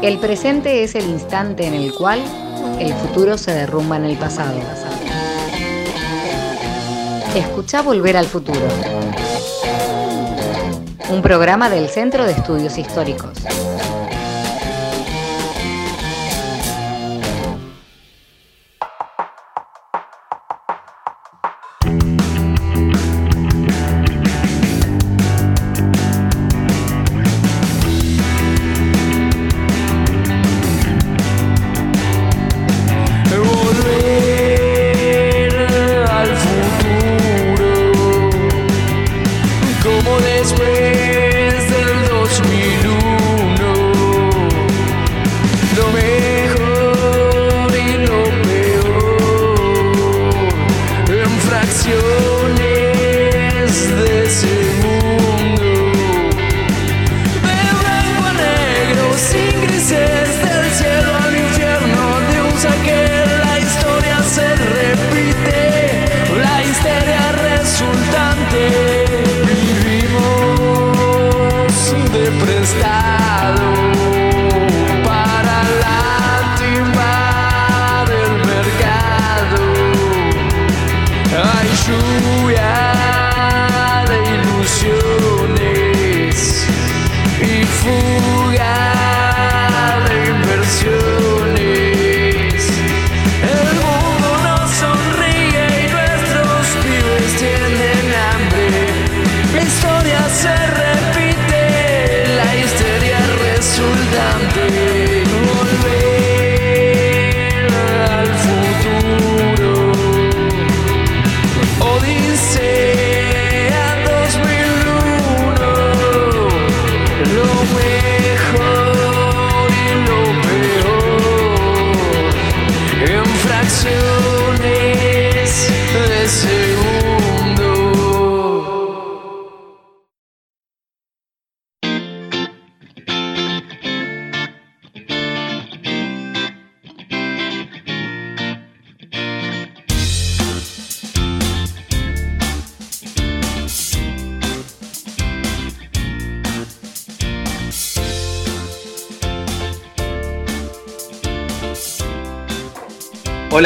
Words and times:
El 0.00 0.18
presente 0.20 0.84
es 0.84 0.94
el 0.94 1.06
instante 1.06 1.66
en 1.66 1.74
el 1.74 1.92
cual 1.92 2.20
el 2.78 2.94
futuro 2.94 3.36
se 3.36 3.52
derrumba 3.52 3.96
en 3.96 4.04
el 4.04 4.16
pasado. 4.16 4.56
Escucha 7.34 7.82
Volver 7.82 8.16
al 8.16 8.26
Futuro. 8.26 8.60
Un 11.10 11.20
programa 11.20 11.68
del 11.68 11.88
Centro 11.88 12.24
de 12.24 12.32
Estudios 12.32 12.78
Históricos. 12.78 13.32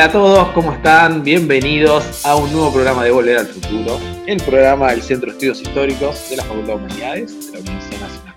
Hola 0.02 0.10
a 0.10 0.12
todos, 0.14 0.48
¿cómo 0.48 0.72
están? 0.72 1.22
Bienvenidos 1.22 2.26
a 2.26 2.34
un 2.34 2.50
nuevo 2.50 2.72
programa 2.72 3.04
de 3.04 3.12
Volver 3.12 3.38
al 3.38 3.46
Futuro, 3.46 4.00
el 4.26 4.42
programa 4.42 4.90
del 4.90 5.00
Centro 5.00 5.28
de 5.28 5.34
Estudios 5.34 5.62
Históricos 5.62 6.28
de 6.28 6.38
la 6.38 6.42
Facultad 6.42 6.70
de 6.70 6.74
Humanidades 6.74 7.46
de 7.46 7.52
la 7.52 7.60
Universidad 7.60 8.00
Nacional 8.00 8.34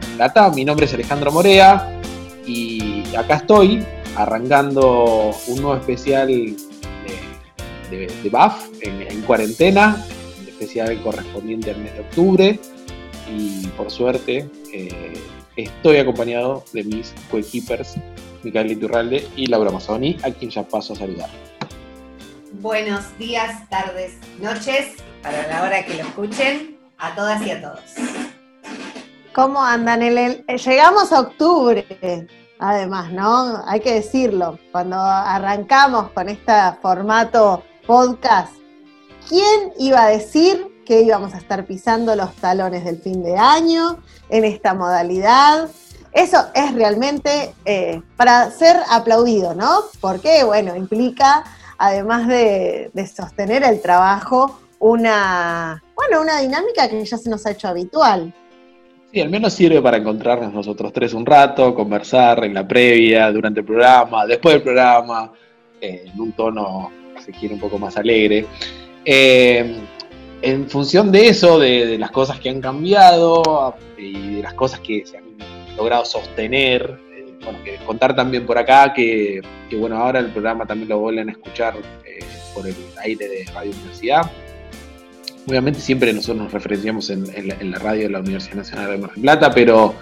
de 0.00 0.16
Plata. 0.16 0.50
Mi 0.52 0.64
nombre 0.64 0.86
es 0.86 0.94
Alejandro 0.94 1.30
Morea 1.30 2.00
y 2.46 3.04
acá 3.14 3.36
estoy 3.36 3.84
arrancando 4.16 5.32
un 5.48 5.60
nuevo 5.60 5.76
especial 5.76 6.28
de, 6.28 6.56
de, 7.90 8.30
BAF 8.30 8.68
en, 8.80 9.20
cuarentena, 9.20 10.02
un 10.40 10.48
especial 10.48 10.98
correspondiente 11.02 11.72
al 11.72 11.76
mes 11.76 11.92
de 11.92 12.00
octubre 12.00 12.58
y 13.30 13.66
por 13.76 13.90
suerte 13.90 14.48
eh, 14.72 15.12
estoy 15.56 15.98
acompañado 15.98 16.64
de 16.72 16.84
mis 16.84 17.12
coequippers 17.30 17.98
Micael 18.42 18.72
Iturralde 18.72 19.28
y 19.36 19.46
Laura 19.46 19.70
Mazzoni, 19.70 20.16
a 20.22 20.30
quien 20.30 20.50
ya 20.50 20.62
paso 20.62 20.92
a 20.92 20.96
saludar. 20.96 21.30
Buenos 22.60 23.16
días, 23.18 23.68
tardes, 23.68 24.18
noches, 24.40 24.96
para 25.22 25.46
la 25.48 25.62
hora 25.62 25.84
que 25.84 25.94
lo 25.94 26.02
escuchen, 26.02 26.78
a 26.98 27.14
todas 27.14 27.44
y 27.46 27.50
a 27.50 27.60
todos. 27.60 27.80
¿Cómo 29.34 29.62
andan? 29.62 30.02
El, 30.02 30.44
llegamos 30.46 31.12
a 31.12 31.20
octubre, 31.20 32.28
además, 32.58 33.10
¿no? 33.12 33.62
Hay 33.66 33.80
que 33.80 33.94
decirlo. 33.94 34.58
Cuando 34.70 34.96
arrancamos 35.00 36.10
con 36.10 36.28
este 36.28 36.52
formato 36.82 37.62
podcast, 37.86 38.52
¿quién 39.28 39.72
iba 39.78 40.04
a 40.04 40.08
decir 40.08 40.82
que 40.84 41.00
íbamos 41.00 41.32
a 41.32 41.38
estar 41.38 41.64
pisando 41.64 42.14
los 42.14 42.34
talones 42.36 42.84
del 42.84 42.98
fin 42.98 43.22
de 43.22 43.38
año 43.38 44.02
en 44.28 44.44
esta 44.44 44.74
modalidad? 44.74 45.70
Eso 46.12 46.38
es 46.54 46.74
realmente 46.74 47.54
eh, 47.64 48.02
para 48.16 48.50
ser 48.50 48.76
aplaudido, 48.90 49.54
¿no? 49.54 49.84
Porque, 50.00 50.44
bueno, 50.44 50.76
implica, 50.76 51.42
además 51.78 52.28
de, 52.28 52.90
sostener 53.14 53.62
el 53.64 53.80
trabajo, 53.80 54.60
una, 54.78 55.82
bueno, 55.94 56.20
una 56.20 56.40
dinámica 56.40 56.88
que 56.88 57.02
ya 57.04 57.16
se 57.16 57.30
nos 57.30 57.46
ha 57.46 57.52
hecho 57.52 57.68
habitual. 57.68 58.32
Sí, 59.10 59.20
al 59.20 59.30
menos 59.30 59.54
sirve 59.54 59.80
para 59.80 59.98
encontrarnos 59.98 60.52
nosotros 60.52 60.92
tres 60.92 61.14
un 61.14 61.24
rato, 61.24 61.74
conversar 61.74 62.44
en 62.44 62.54
la 62.54 62.66
previa, 62.68 63.30
durante 63.32 63.60
el 63.60 63.66
programa, 63.66 64.26
después 64.26 64.54
del 64.54 64.62
programa, 64.62 65.32
eh, 65.80 66.04
en 66.12 66.20
un 66.20 66.32
tono, 66.32 66.90
si 67.24 67.32
quiere, 67.32 67.54
un 67.54 67.60
poco 67.60 67.78
más 67.78 67.96
alegre. 67.96 68.46
Eh, 69.04 69.80
en 70.42 70.68
función 70.68 71.10
de 71.10 71.28
eso, 71.28 71.58
de, 71.58 71.86
de, 71.86 71.98
las 71.98 72.10
cosas 72.10 72.38
que 72.38 72.50
han 72.50 72.60
cambiado 72.60 73.76
y 73.96 74.36
de 74.36 74.42
las 74.42 74.54
cosas 74.54 74.80
que 74.80 75.06
se 75.06 75.21
logrado 75.76 76.04
sostener. 76.04 76.98
Eh, 77.14 77.34
bueno, 77.42 77.58
que 77.64 77.76
contar 77.84 78.14
también 78.14 78.46
por 78.46 78.58
acá 78.58 78.92
que, 78.92 79.40
bueno, 79.72 79.96
ahora 79.96 80.20
el 80.20 80.30
programa 80.30 80.66
también 80.66 80.88
lo 80.88 80.98
vuelven 80.98 81.28
a 81.28 81.32
escuchar 81.32 81.74
eh, 82.04 82.20
por 82.54 82.66
el 82.66 82.74
aire 83.02 83.28
de 83.28 83.44
Radio 83.52 83.72
Universidad. 83.72 84.30
Obviamente 85.48 85.80
siempre 85.80 86.12
nosotros 86.12 86.44
nos 86.44 86.52
referenciamos 86.52 87.10
en, 87.10 87.24
la, 87.48 87.78
radio 87.78 88.04
de 88.04 88.10
la 88.10 88.20
Universidad 88.20 88.56
Nacional 88.56 88.90
de 88.92 88.98
Mar 88.98 89.10
del 89.10 89.22
Plata, 89.22 89.50
pero 89.52 89.96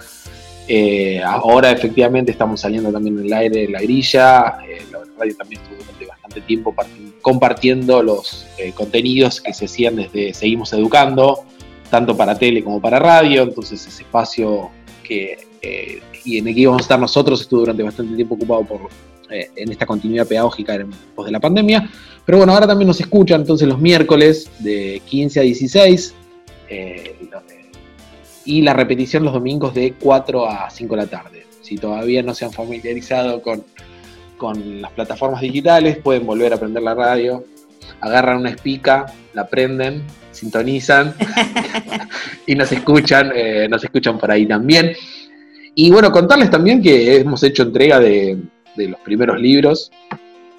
eh, 0.69 1.22
ahora 1.25 1.71
efectivamente 1.71 2.30
estamos 2.30 2.60
saliendo 2.60 2.92
también 2.92 3.18
en 3.18 3.24
el 3.24 3.33
aire 3.33 3.60
de 3.62 3.68
la 3.68 3.80
grilla. 3.80 4.59
la 4.92 4.98
radio 5.18 5.36
también 5.36 5.62
estuvo 5.62 5.78
durante 5.78 6.04
bastante 6.04 6.41
tiempo 6.42 6.74
compartiendo 7.22 8.03
los 8.03 8.47
contenidos 8.74 9.41
que 9.41 9.54
se 9.54 9.65
hacían 9.65 9.97
desde 9.97 10.34
Seguimos 10.34 10.74
Educando, 10.74 11.47
tanto 11.91 12.15
para 12.15 12.39
tele 12.39 12.62
como 12.62 12.78
para 12.78 12.98
radio. 12.98 13.42
Entonces 13.42 13.86
ese 13.86 14.03
espacio 14.03 14.71
que 15.03 15.49
eh, 15.62 16.01
y 16.24 16.39
en 16.39 16.48
el 16.48 16.54
que 16.54 16.60
íbamos 16.60 16.80
a 16.80 16.84
estar 16.84 16.98
nosotros 16.98 17.41
estuvo 17.42 17.60
durante 17.60 17.83
bastante 17.83 18.15
tiempo 18.16 18.34
ocupado 18.34 18.65
por, 18.65 18.80
eh, 19.30 19.51
en 19.57 19.71
esta 19.71 19.86
continuidad 19.86 20.27
pedagógica 20.27 20.78
después 20.78 21.27
de 21.27 21.33
la 21.33 21.41
pandemia. 21.41 21.91
Pero 22.24 22.39
bueno, 22.39 22.53
ahora 22.53 22.66
también 22.66 22.89
nos 22.89 23.01
escuchan 23.01 23.42
entonces 23.42 23.68
los 23.68 23.78
miércoles 23.78 24.51
de 24.60 25.03
15 25.07 25.41
a 25.41 25.42
16 25.42 26.15
eh, 26.68 27.16
y 28.45 28.62
la 28.62 28.72
repetición 28.72 29.24
los 29.24 29.34
domingos 29.34 29.74
de 29.74 29.95
4 30.01 30.47
a 30.48 30.71
5 30.71 30.97
de 30.97 31.03
la 31.03 31.09
tarde. 31.09 31.47
Si 31.60 31.77
todavía 31.77 32.22
no 32.22 32.34
se 32.34 32.47
han 32.47 32.53
familiarizado 32.53 33.42
con, 33.42 33.65
con 34.36 34.80
las 34.80 34.91
plataformas 34.92 35.42
digitales, 35.42 35.98
pueden 35.98 36.27
volver 36.27 36.53
a 36.53 36.57
aprender 36.57 36.83
la 36.83 36.95
radio, 36.95 37.45
agarran 38.01 38.39
una 38.39 38.51
espica, 38.51 39.07
la 39.34 39.47
prenden, 39.47 40.04
sintonizan 40.33 41.15
y 42.47 42.54
nos 42.54 42.72
escuchan, 42.72 43.33
nos 43.68 43.84
escuchan 43.84 44.18
por 44.18 44.30
ahí 44.30 44.47
también. 44.47 44.97
Y 45.75 45.91
bueno, 45.91 46.11
contarles 46.11 46.51
también 46.51 46.83
que 46.83 47.17
hemos 47.17 47.43
hecho 47.43 47.63
entrega 47.63 48.01
de, 48.01 48.39
los 48.77 49.01
primeros 49.01 49.41
libros, 49.41 49.91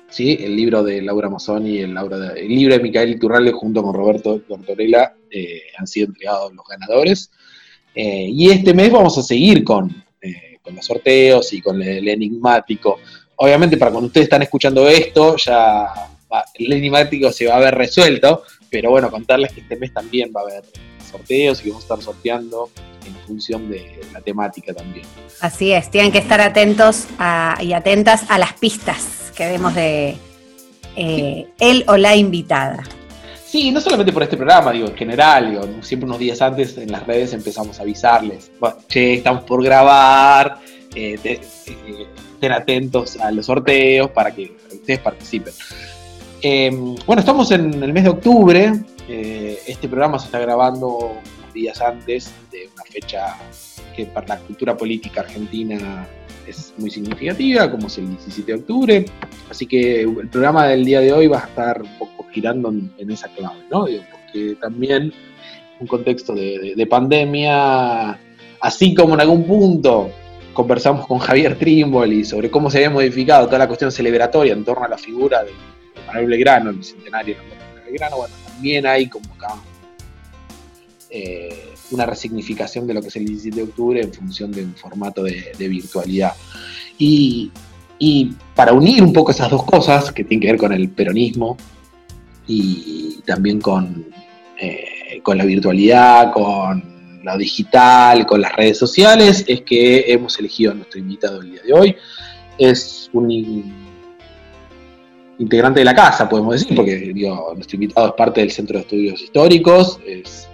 ¿sí? 0.10 0.38
el 0.40 0.56
libro 0.56 0.84
de 0.84 1.02
Laura 1.02 1.30
Mazzoni 1.30 1.72
y 1.72 1.80
el, 1.80 1.98
el 1.98 2.48
libro 2.48 2.76
de 2.76 2.84
Micael 2.84 3.12
Iturralde 3.12 3.52
junto 3.52 3.82
con 3.84 3.94
Roberto 3.94 4.40
Tortorella 4.48 5.14
eh, 5.30 5.64
han 5.78 5.88
sido 5.88 6.08
entregados 6.08 6.54
los 6.54 6.66
ganadores. 6.66 7.32
Eh, 7.94 8.28
y 8.30 8.50
este 8.50 8.74
mes 8.74 8.92
vamos 8.92 9.18
a 9.18 9.24
seguir 9.24 9.64
con, 9.64 10.04
eh, 10.22 10.58
con 10.62 10.76
los 10.76 10.86
sorteos 10.86 11.52
y 11.54 11.62
con 11.62 11.82
el, 11.82 12.08
enigmático. 12.08 13.00
Obviamente 13.36 13.78
para 13.78 13.92
cuando 13.92 14.08
ustedes 14.08 14.26
están 14.26 14.44
escuchando 14.44 14.88
esto, 14.88 15.36
ya 15.38 15.88
el 16.56 16.72
enigmático 16.72 17.32
se 17.32 17.48
va 17.48 17.58
a 17.58 17.60
ver 17.60 17.76
resuelto, 17.76 18.44
pero 18.70 18.92
bueno, 18.92 19.12
contarles 19.12 19.52
que 19.52 19.62
este 19.62 19.76
mes 19.76 19.94
también 19.94 20.32
va 20.36 20.42
a 20.42 20.44
haber 20.44 20.64
sorteos 21.10 21.60
y 21.60 21.64
que 21.64 21.70
vamos 21.70 21.84
a 21.84 21.86
estar 21.86 22.02
sorteando 22.02 22.70
en 23.06 23.16
función 23.28 23.70
de 23.70 24.02
la 24.14 24.22
temática 24.22 24.74
también. 24.74 25.06
Así 25.40 25.72
es, 25.72 25.90
tienen 25.90 26.12
que 26.12 26.20
estar 26.20 26.42
atentos 26.42 27.08
y 27.62 27.74
atentas 27.74 28.26
a 28.30 28.38
las 28.38 28.54
pistas 28.54 29.32
que 29.36 29.48
vemos 29.48 29.74
de 29.76 30.18
eh, 30.96 31.48
él 31.60 31.84
o 31.88 31.98
la 31.98 32.16
invitada. 32.16 32.84
Sí, 33.46 33.72
no 33.72 33.82
solamente 33.82 34.14
por 34.14 34.24
este 34.24 34.38
programa, 34.38 34.72
digo, 34.72 34.88
en 34.88 34.96
general, 34.96 35.52
digo, 35.52 35.84
siempre 35.84 36.06
unos 36.06 36.20
días 36.20 36.42
antes 36.42 36.78
en 36.78 36.92
las 36.92 37.06
redes 37.06 37.34
empezamos 37.34 37.80
a 37.80 37.82
avisarles, 37.82 38.52
che, 38.88 39.16
estamos 39.16 39.44
por 39.44 39.62
grabar, 39.62 40.60
eh, 40.96 41.18
eh, 41.24 41.42
estén 42.34 42.52
atentos 42.52 43.18
a 43.18 43.30
los 43.32 43.46
sorteos 43.46 44.10
para 44.12 44.32
que 44.32 44.56
ustedes 44.72 45.00
participen. 45.00 45.54
Em, 46.42 46.96
bueno, 47.06 47.20
estamos 47.20 47.52
en 47.52 47.84
el 47.84 47.92
mes 47.92 48.04
de 48.04 48.10
octubre, 48.10 48.74
este 49.08 49.90
programa 49.90 50.18
se 50.18 50.28
está 50.28 50.40
grabando 50.40 51.18
días 51.54 51.82
antes 51.82 52.32
de 52.52 52.70
una 52.74 52.84
fecha 52.84 53.38
que 53.96 54.06
para 54.06 54.28
la 54.28 54.38
cultura 54.40 54.76
política 54.76 55.22
argentina 55.22 56.08
es 56.48 56.74
muy 56.78 56.90
significativa, 56.90 57.70
como 57.70 57.88
es 57.88 57.98
el 57.98 58.10
17 58.10 58.52
de 58.52 58.58
octubre, 58.58 59.06
así 59.50 59.66
que 59.66 60.02
el 60.02 60.28
programa 60.30 60.68
del 60.68 60.86
día 60.86 61.00
de 61.02 61.14
hoy 61.14 61.28
va 61.28 61.40
a 61.40 61.48
estar 61.48 61.82
un 61.82 61.98
poco 61.98 62.28
girando 62.32 62.70
en, 62.70 63.12
esa 63.12 63.28
clave, 63.30 63.60
¿no? 63.70 63.86
porque 64.12 64.56
también 64.56 65.14
un 65.80 65.88
contexto 65.88 66.34
de, 66.34 66.88
pandemia, 66.90 68.18
así 68.60 68.94
como 68.94 69.14
en 69.16 69.22
algún 69.22 69.46
punto 69.46 70.12
conversamos 70.54 71.08
con 71.08 71.20
Javier 71.20 71.58
Trimboli 71.58 72.26
sobre 72.26 72.52
cómo 72.52 72.70
se 72.70 72.78
había 72.78 72.90
modificado 72.90 73.46
toda 73.46 73.60
la 73.60 73.68
cuestión 73.68 73.92
celebratoria 73.92 74.54
en 74.54 74.64
torno 74.64 74.86
a 74.86 74.90
la 74.90 74.98
figura 74.98 75.44
de, 75.44 75.52
Manuel 76.08 76.28
Belgrano, 76.28 76.70
el 76.72 76.78
bicentenario 76.78 77.36
de 77.36 77.42
Manuel 77.42 77.84
Belgrano, 77.86 78.18
bueno, 78.18 78.34
también 78.46 78.86
hay 78.86 79.08
como 79.08 79.26
eh, 81.14 81.74
una 81.92 82.06
resignificación 82.06 82.88
de 82.88 82.94
lo 82.94 83.02
que 83.02 83.10
es 83.10 83.16
el 83.18 83.26
17 83.26 83.58
de 83.58 83.64
octubre 83.64 84.02
en 84.02 84.14
función 84.14 84.50
de 84.50 84.64
un 84.64 84.74
formato 84.76 85.24
de, 85.24 85.54
virtualidad. 85.58 86.32
Y, 86.98 87.52
y, 88.00 88.32
para 88.56 88.72
unir 88.72 89.04
un 89.04 89.12
poco 89.12 89.32
esas 89.32 89.50
dos 89.50 89.66
cosas, 89.66 90.10
que 90.14 90.24
tienen 90.24 90.40
que 90.40 90.52
ver 90.54 90.58
con 90.58 90.72
el 90.72 90.90
peronismo 90.90 91.58
y 92.48 93.20
también 93.26 93.60
con, 93.60 94.06
eh, 94.58 95.20
con 95.22 95.38
la 95.38 95.44
virtualidad, 95.44 96.32
con 96.32 96.82
lo 97.24 97.38
digital, 97.38 98.26
con 98.26 98.40
las 98.40 98.56
redes 98.56 98.78
sociales, 98.78 99.44
es 99.48 99.62
que 99.62 100.06
hemos 100.08 100.40
elegido 100.40 100.72
a 100.72 100.76
nuestro 100.76 101.00
invitado 101.00 101.42
el 101.42 101.52
día 101.52 101.62
de 101.62 101.74
hoy. 101.74 101.96
Es 102.58 103.10
un 103.12 103.74
integrante 105.40 105.82
de 105.82 105.86
la 105.86 105.94
casa, 105.94 106.30
podemos 106.30 106.54
decir, 106.54 106.74
porque 106.74 107.12
nuestro 107.54 107.76
invitado 107.76 108.08
es 108.08 108.14
parte 108.14 108.40
del 108.40 108.52
Centro 108.52 108.78
de 108.78 108.84
Estudios 108.84 109.22
Históricos. 109.22 110.00
Es, 110.06 110.48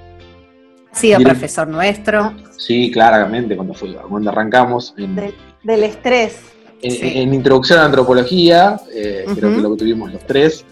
ha 0.92 0.96
sido 0.96 1.20
profesor 1.20 1.68
nuestro. 1.68 2.34
Sí, 2.58 2.92
claramente, 2.92 3.56
cuando, 3.56 3.74
fue, 3.74 3.94
cuando 3.96 4.30
arrancamos. 4.30 4.94
del 4.96 5.84
estrés. 5.84 6.40
En, 6.82 7.34
Introducción 7.34 7.80
a 7.80 7.82
la 7.82 7.88
Antropología, 7.88 8.80
eh, 8.94 9.26
creo 9.36 9.56
que 9.56 9.62
lo 9.62 9.72
que 9.72 9.78
tuvimos 9.78 10.14
los 10.14 10.26
tres 10.28 10.64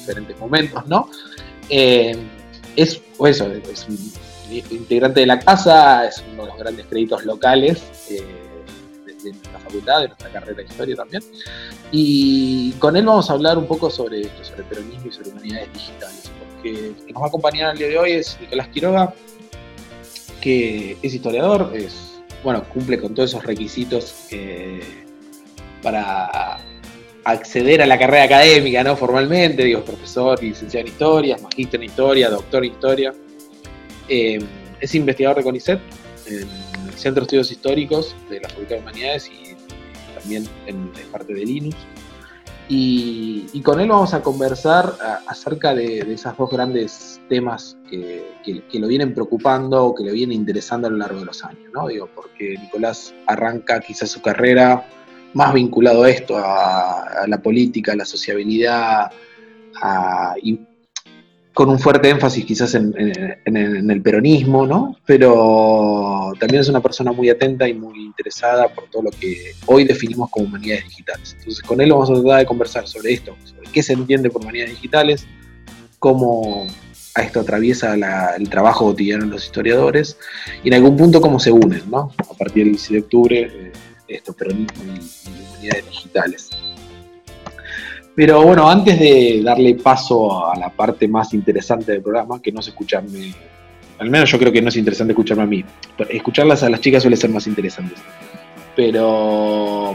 diferentes 0.00 0.38
momentos, 0.38 0.86
¿no? 0.86 1.08
Eh, 1.68 2.16
es 2.76 3.00
eso, 3.24 3.52
es 3.52 3.86
un 3.88 3.98
integrante 4.70 5.20
de 5.20 5.26
la 5.26 5.38
casa, 5.38 6.06
es 6.06 6.22
uno 6.32 6.44
de 6.44 6.48
los 6.48 6.58
grandes 6.58 6.86
créditos 6.86 7.24
locales 7.24 7.82
eh, 8.10 8.22
de, 9.06 9.30
nuestra 9.32 9.58
facultad, 9.58 10.00
de 10.00 10.08
nuestra 10.08 10.30
carrera 10.30 10.56
de 10.56 10.64
historia 10.64 10.96
también. 10.96 11.22
Y 11.90 12.72
con 12.72 12.96
él 12.96 13.04
vamos 13.04 13.28
a 13.28 13.34
hablar 13.34 13.58
un 13.58 13.66
poco 13.66 13.90
sobre 13.90 14.22
esto, 14.22 14.44
sobre 14.44 14.62
peronismo 14.64 15.08
y 15.08 15.12
sobre 15.12 15.30
humanidades 15.30 15.72
digitales, 15.74 16.30
que 16.62 16.94
nos 17.12 17.22
va 17.22 17.26
a 17.26 17.28
acompañar 17.28 17.72
el 17.72 17.78
día 17.78 17.88
de 17.88 17.98
hoy 17.98 18.12
es 18.12 18.38
Nicolás 18.40 18.68
Quiroga, 18.68 19.14
que 20.40 20.96
es 21.02 21.14
historiador, 21.14 21.72
es, 21.74 22.20
bueno, 22.42 22.64
cumple 22.64 22.98
con 22.98 23.14
todos 23.14 23.30
esos 23.30 23.44
requisitos 23.44 24.26
eh, 24.30 24.80
para 25.82 26.58
acceder 27.24 27.82
a 27.82 27.86
la 27.86 27.98
carrera 27.98 28.24
académica, 28.24 28.82
¿no? 28.82 28.96
Formalmente, 28.96 29.64
digo, 29.64 29.84
profesor, 29.84 30.42
licenciado 30.42 30.86
en 30.86 30.92
historia, 30.92 31.36
magíster 31.42 31.80
en 31.80 31.86
historia, 31.86 32.30
doctor 32.30 32.64
en 32.64 32.72
historia. 32.72 33.14
Eh, 34.08 34.38
es 34.80 34.94
investigador 34.94 35.38
de 35.38 35.44
CONICET, 35.44 35.80
en 36.26 36.88
el 36.88 36.94
Centro 36.94 37.22
de 37.22 37.24
Estudios 37.24 37.50
Históricos 37.50 38.16
de 38.30 38.40
la 38.40 38.48
Facultad 38.48 38.76
de 38.76 38.80
Humanidades 38.82 39.30
y 39.30 39.48
también 40.18 40.48
en, 40.66 40.90
parte 41.10 41.34
de 41.34 41.44
Linux. 41.44 41.76
Y, 42.68 43.60
con 43.62 43.80
él 43.80 43.88
vamos 43.88 44.14
a 44.14 44.22
conversar 44.22 44.94
acerca 45.26 45.74
de, 45.74 46.00
esos 46.12 46.36
dos 46.36 46.50
grandes 46.50 47.20
temas 47.28 47.76
que, 47.90 48.24
lo 48.74 48.86
vienen 48.86 49.14
preocupando 49.14 49.86
o 49.86 49.94
que 49.94 50.04
le 50.04 50.12
vienen 50.12 50.40
interesando 50.40 50.86
a 50.86 50.90
lo 50.90 50.98
largo 50.98 51.20
de 51.20 51.26
los 51.26 51.44
años, 51.44 51.70
¿no? 51.72 51.88
Digo, 51.88 52.08
porque 52.14 52.56
Nicolás 52.58 53.14
arranca 53.26 53.80
quizás 53.80 54.10
su 54.10 54.20
carrera 54.20 54.86
más 55.34 55.52
vinculado 55.54 56.04
a 56.04 56.10
esto, 56.10 56.36
a, 56.38 57.24
la 57.26 57.40
política, 57.40 57.92
a 57.92 57.96
la 57.96 58.04
sociabilidad, 58.04 59.10
y 60.42 60.60
con 61.58 61.70
un 61.70 61.80
fuerte 61.80 62.08
énfasis 62.08 62.44
quizás 62.44 62.76
en, 62.76 62.94
el 62.94 64.00
peronismo, 64.00 64.64
¿no? 64.64 64.94
Pero 65.04 66.32
también 66.38 66.60
es 66.60 66.68
una 66.68 66.78
persona 66.78 67.10
muy 67.10 67.30
atenta 67.30 67.68
y 67.68 67.74
muy 67.74 68.00
interesada 68.00 68.68
por 68.72 68.88
todo 68.88 69.02
lo 69.02 69.10
que 69.10 69.54
hoy 69.66 69.82
definimos 69.82 70.30
como 70.30 70.46
humanidades 70.46 70.84
digitales. 70.84 71.34
Entonces 71.36 71.64
con 71.64 71.80
él 71.80 71.90
vamos 71.90 72.10
a 72.10 72.14
tratar 72.14 72.38
de 72.38 72.46
conversar 72.46 72.86
sobre 72.86 73.14
esto, 73.14 73.36
sobre 73.42 73.68
qué 73.72 73.82
se 73.82 73.94
entiende 73.94 74.30
por 74.30 74.42
humanidades 74.42 74.74
digitales, 74.76 75.26
cómo 75.98 76.64
a 77.16 77.22
esto 77.22 77.40
atraviesa 77.40 77.96
el 78.36 78.48
trabajo 78.48 78.84
cotidiano 78.84 79.24
de 79.24 79.32
los 79.32 79.44
historiadores 79.44 80.16
y 80.62 80.68
en 80.68 80.74
algún 80.74 80.96
punto 80.96 81.20
cómo 81.20 81.40
se 81.40 81.50
unen, 81.50 81.82
¿no? 81.90 82.12
A 82.18 82.34
partir 82.34 82.66
del 82.66 82.74
16 82.74 82.92
de 82.92 83.04
octubre. 83.04 83.40
Eh, 83.40 83.72
esto, 84.06 84.32
peronismo 84.32 84.84
y, 84.84 85.58
unidades 85.58 85.86
digitales. 85.86 86.50
Pero 88.18 88.42
bueno, 88.42 88.68
antes 88.68 88.98
de 88.98 89.42
darle 89.44 89.76
paso 89.76 90.50
a 90.50 90.58
la 90.58 90.70
parte 90.70 91.06
más 91.06 91.32
interesante 91.34 91.92
del 91.92 92.02
programa, 92.02 92.42
que 92.42 92.50
no 92.50 92.58
es 92.58 92.66
escucharme, 92.66 93.32
al 93.96 94.10
menos 94.10 94.28
yo 94.28 94.40
creo 94.40 94.50
que 94.50 94.60
no 94.60 94.70
es 94.70 94.76
interesante 94.76 95.12
escucharme 95.12 95.44
a 95.44 95.46
mí, 95.46 95.64
escucharlas 96.08 96.64
a 96.64 96.68
las 96.68 96.80
chicas 96.80 97.00
suele 97.00 97.16
ser 97.16 97.30
más 97.30 97.46
interesante. 97.46 97.94
Pero 98.74 99.94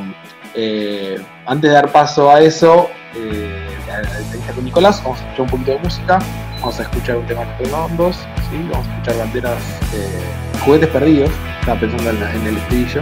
eh, 0.55 1.17
antes 1.45 1.69
de 1.69 1.75
dar 1.75 1.91
paso 1.91 2.31
a 2.31 2.39
eso, 2.39 2.87
eh, 3.13 3.67
a 3.91 4.01
la 4.01 4.17
entrevista 4.19 4.53
con 4.53 4.63
Nicolás, 4.63 5.03
vamos 5.03 5.19
a 5.19 5.23
escuchar 5.23 5.41
un 5.41 5.49
poquito 5.49 5.71
de 5.71 5.79
música, 5.79 6.19
vamos 6.61 6.79
a 6.79 6.83
escuchar 6.83 7.17
un 7.17 7.25
tema 7.25 7.43
de 7.59 7.65
rondos, 7.65 8.15
¿sí? 8.15 8.67
vamos 8.71 8.87
a 8.87 8.91
escuchar 8.93 9.17
banderas, 9.17 9.61
eh, 9.95 10.61
juguetes 10.63 10.87
perdidos, 10.87 11.31
estaba 11.59 11.77
pensando 11.77 12.09
en, 12.09 12.47
el 12.47 12.55
estribillo 12.55 13.01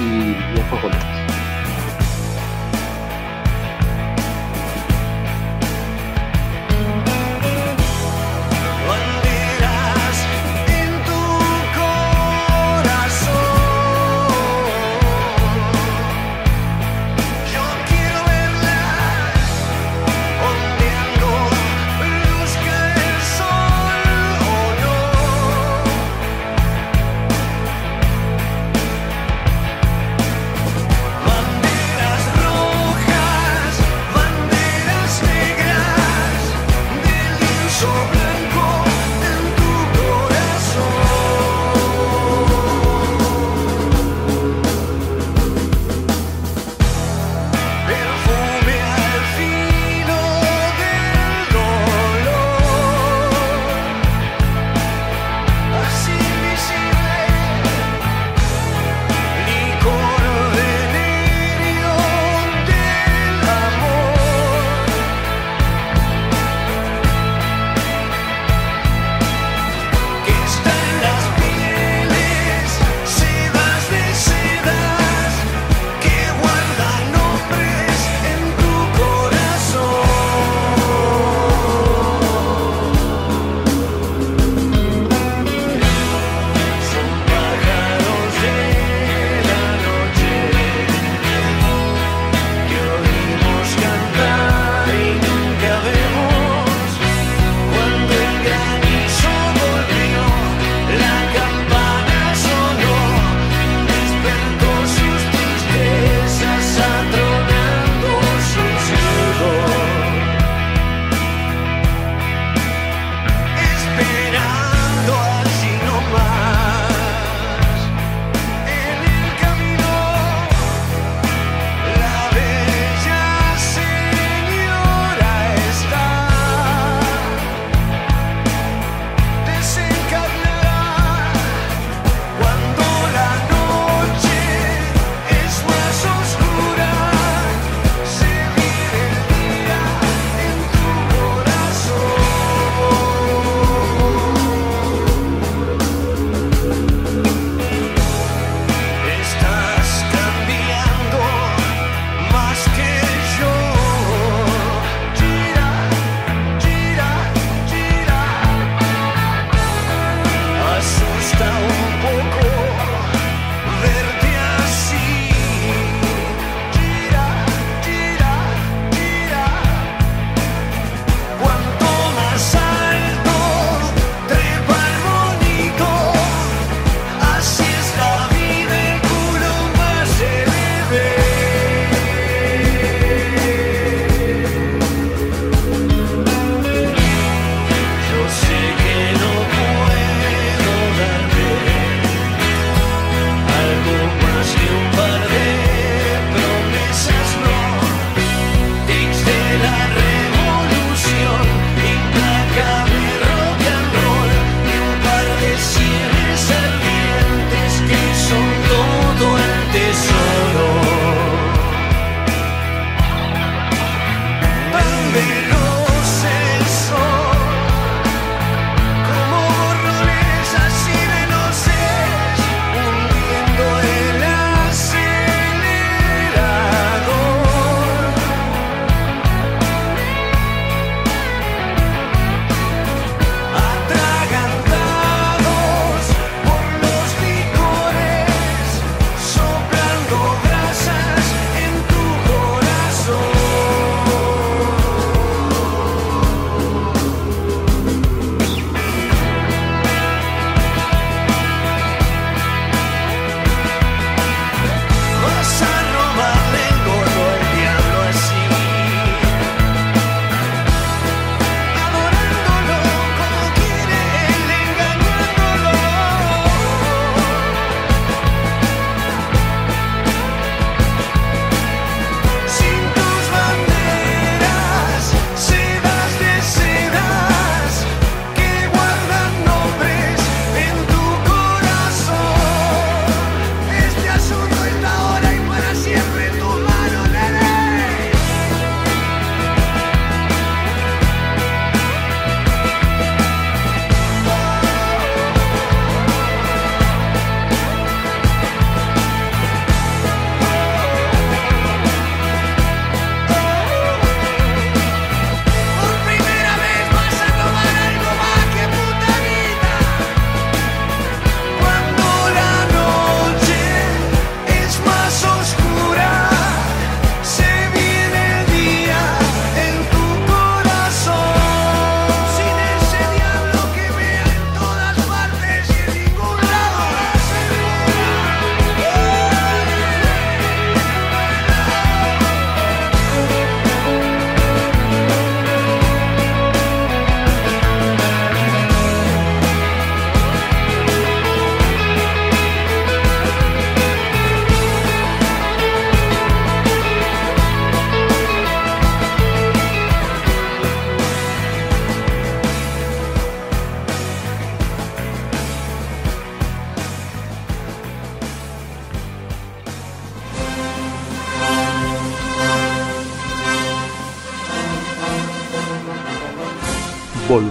y 0.00 0.54
después 0.54 0.82
volvemos. 0.82 1.23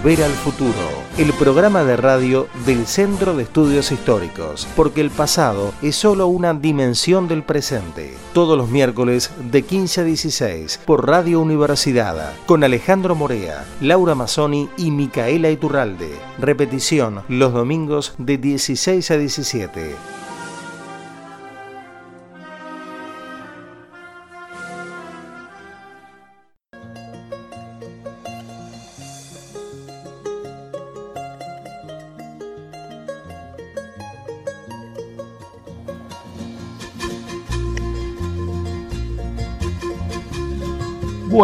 Volver 0.04 0.24
al 0.24 0.32
Futuro, 0.32 0.74
el 1.16 1.32
programa 1.32 1.82
de 1.82 1.96
radio 1.96 2.46
del 2.66 2.86
Centro 2.86 3.34
de 3.34 3.44
Estudios 3.44 3.90
Históricos, 3.90 4.68
porque 4.76 5.00
el 5.00 5.08
pasado 5.08 5.72
es 5.80 5.96
solo 5.96 6.26
una 6.26 6.52
dimensión 6.52 7.26
del 7.26 7.42
presente. 7.42 8.14
Todos 8.34 8.58
los 8.58 8.68
miércoles 8.68 9.30
de 9.50 9.62
15 9.62 10.02
a 10.02 10.04
16 10.04 10.80
por 10.84 11.08
Radio 11.08 11.40
Universidad, 11.40 12.34
con 12.44 12.64
Alejandro 12.64 13.14
Morea, 13.14 13.64
Laura 13.80 14.14
Mazzoni 14.14 14.68
y 14.76 14.90
Micaela 14.90 15.50
Iturralde. 15.50 16.10
Repetición 16.38 17.22
los 17.28 17.54
domingos 17.54 18.12
de 18.18 18.36
16 18.36 19.10
a 19.10 19.16
17. 19.16 20.13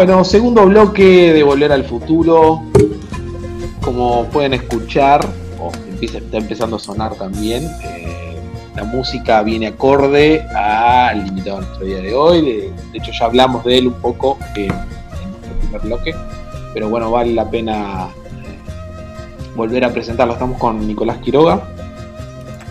Bueno, 0.01 0.25
segundo 0.25 0.65
bloque 0.65 1.31
de 1.31 1.43
Volver 1.43 1.71
al 1.73 1.85
Futuro. 1.85 2.63
Como 3.83 4.25
pueden 4.31 4.55
escuchar, 4.55 5.21
o 5.61 5.71
empieza, 5.91 6.17
está 6.17 6.39
empezando 6.39 6.77
a 6.77 6.79
sonar 6.79 7.17
también, 7.17 7.65
eh, 7.83 8.35
la 8.75 8.85
música 8.85 9.43
viene 9.43 9.67
acorde 9.67 10.41
al 10.57 11.29
invitado 11.29 11.59
de 11.59 11.67
nuestro 11.67 11.87
día 11.87 11.99
de 11.99 12.15
hoy. 12.15 12.41
De, 12.41 12.73
hecho, 12.95 13.13
ya 13.13 13.27
hablamos 13.27 13.63
de 13.63 13.77
él 13.77 13.89
un 13.89 14.01
poco 14.01 14.39
en, 14.57 14.69
nuestro 14.69 15.55
primer 15.61 15.81
bloque, 15.83 16.15
pero 16.73 16.89
bueno, 16.89 17.11
vale 17.11 17.35
la 17.35 17.51
pena 17.51 18.09
eh, 18.09 19.55
volver 19.55 19.85
a 19.85 19.93
presentarlo. 19.93 20.33
Estamos 20.33 20.59
con 20.59 20.87
Nicolás 20.87 21.19
Quiroga. 21.19 21.61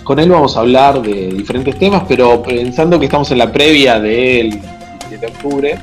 Con 0.04 0.18
él 0.18 0.32
vamos 0.32 0.58
a 0.58 0.62
hablar 0.62 1.00
de 1.04 1.28
diferentes 1.28 1.78
temas, 1.78 2.06
pero 2.08 2.42
pensando 2.42 2.98
que 2.98 3.06
estamos 3.06 3.30
en 3.30 3.38
la 3.38 3.52
previa 3.52 4.00
del 4.00 4.50
17 4.50 5.18
de 5.20 5.28
octubre, 5.28 5.80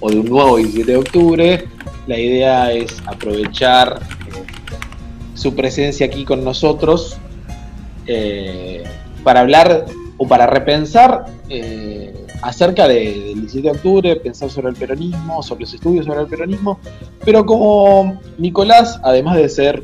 o 0.00 0.10
de 0.10 0.20
un 0.20 0.26
nuevo 0.26 0.56
17 0.56 0.90
de 0.90 0.96
octubre. 0.98 1.68
La 2.06 2.18
idea 2.18 2.72
es 2.72 2.96
aprovechar 3.06 4.00
eh, 4.00 4.44
su 5.34 5.54
presencia 5.54 6.06
aquí 6.06 6.24
con 6.24 6.44
nosotros 6.44 7.16
eh, 8.06 8.84
para 9.22 9.40
hablar 9.40 9.86
o 10.16 10.26
para 10.26 10.46
repensar 10.46 11.26
eh, 11.48 12.14
acerca 12.42 12.88
del 12.88 13.34
17 13.34 13.62
de 13.62 13.70
octubre, 13.70 14.16
pensar 14.16 14.50
sobre 14.50 14.70
el 14.70 14.76
peronismo, 14.76 15.42
sobre 15.42 15.62
los 15.62 15.74
estudios 15.74 16.06
sobre 16.06 16.20
el 16.20 16.26
peronismo, 16.26 16.78
pero 17.24 17.44
como 17.44 18.20
Nicolás, 18.38 19.00
además 19.02 19.36
de 19.36 19.48
ser 19.48 19.82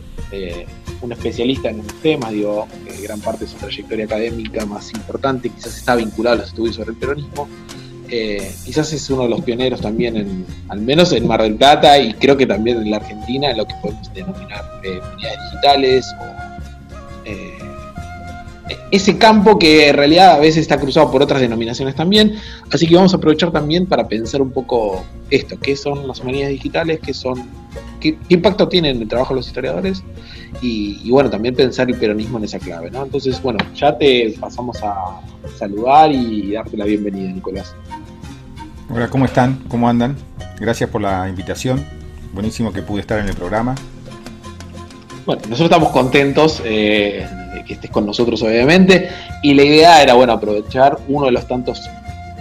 un 1.03 1.13
especialista 1.13 1.69
en 1.69 1.81
un 1.81 1.87
tema, 2.03 2.31
digo, 2.31 2.67
gran 3.05 3.21
parte 3.21 3.45
de 3.45 3.51
su 3.51 3.57
trayectoria 3.59 4.07
académica 4.07 4.65
más 4.67 4.93
importante 4.93 5.51
quizás 5.51 5.77
está 5.77 5.95
vinculado 5.95 6.37
a 6.37 6.39
los 6.41 6.49
estudios 6.49 6.77
sobre 6.77 6.91
el 6.91 6.97
peronismo, 6.97 7.49
eh, 8.11 8.55
quizás 8.65 8.93
es 8.93 9.09
uno 9.11 9.23
de 9.25 9.29
los 9.31 9.41
pioneros 9.43 9.81
también, 9.81 10.17
en, 10.17 10.47
al 10.69 10.81
menos 10.81 11.13
en 11.13 11.27
Mar 11.27 11.43
del 11.43 11.55
Plata 11.55 11.99
y 11.99 12.13
creo 12.15 12.37
que 12.37 12.47
también 12.47 12.79
en 12.79 12.91
la 12.91 12.99
Argentina, 12.99 13.51
en 13.51 13.59
lo 13.59 13.67
que 13.67 13.75
podemos 13.81 14.13
denominar 14.13 14.65
eh, 14.83 15.01
digitales 15.51 16.07
o 16.21 16.45
eh, 17.25 17.59
ese 18.91 19.19
campo 19.19 19.59
que 19.59 19.89
en 19.89 19.97
realidad 19.97 20.33
a 20.33 20.39
veces 20.39 20.63
está 20.63 20.79
cruzado 20.79 21.11
por 21.11 21.23
otras 21.23 21.41
denominaciones 21.41 21.95
también. 21.95 22.37
Así 22.71 22.87
que 22.87 22.95
vamos 22.95 23.13
a 23.15 23.17
aprovechar 23.17 23.51
también 23.51 23.87
para 23.87 24.07
pensar 24.07 24.41
un 24.43 24.51
poco 24.51 25.05
esto, 25.31 25.59
qué 25.61 25.77
son 25.77 26.07
las 26.07 26.21
humanidades 26.21 26.53
digitales, 26.53 27.01
qué 27.05 27.15
son, 27.15 27.43
qué, 28.05 28.19
impacto 28.29 28.69
tienen 28.69 28.97
en 28.97 29.03
el 29.03 29.09
trabajo 29.09 29.35
de 29.35 29.41
los 29.41 29.47
historiadores 29.47 30.03
y, 30.61 31.11
bueno, 31.11 31.31
también 31.31 31.55
pensar 31.55 31.91
el 31.91 31.97
peronismo 31.97 32.39
en 32.39 32.45
esa 32.45 32.59
clave. 32.59 32.91
¿no? 32.91 33.05
Entonces, 33.05 33.41
bueno, 33.43 33.59
ya 33.75 33.97
te 33.97 34.35
pasamos 34.39 34.83
a 34.83 35.21
saludar 35.59 36.13
y 36.13 36.53
darte 36.53 36.77
la 36.77 36.85
bienvenida, 36.85 37.31
Nicolás. 37.31 37.75
Hola, 38.91 39.09
¿cómo 39.09 39.25
están? 39.25 39.65
¿Cómo 39.69 39.89
andan? 39.89 40.17
Gracias 40.61 40.89
por 40.91 41.01
la 41.01 41.29
invitación. 41.29 41.85
Buenísimo 42.33 42.73
que 42.73 42.83
pude 42.83 43.01
estar 43.01 43.19
en 43.19 43.29
el 43.29 43.35
programa. 43.35 43.75
Bueno, 45.27 45.41
nosotros 45.43 45.71
estamos 45.71 45.89
contentos 45.91 46.63
eh, 46.65 47.27
de 47.55 47.65
que 47.65 47.75
estés 47.75 47.91
con 47.91 48.05
nosotros, 48.05 48.43
obviamente, 48.43 49.09
y 49.43 49.55
la 49.55 49.63
idea 49.63 50.03
era, 50.03 50.15
bueno, 50.15 50.35
aprovechar 50.35 50.99
uno 51.09 51.27
de 51.27 51.33
los 51.33 51.49
tantos 51.49 51.81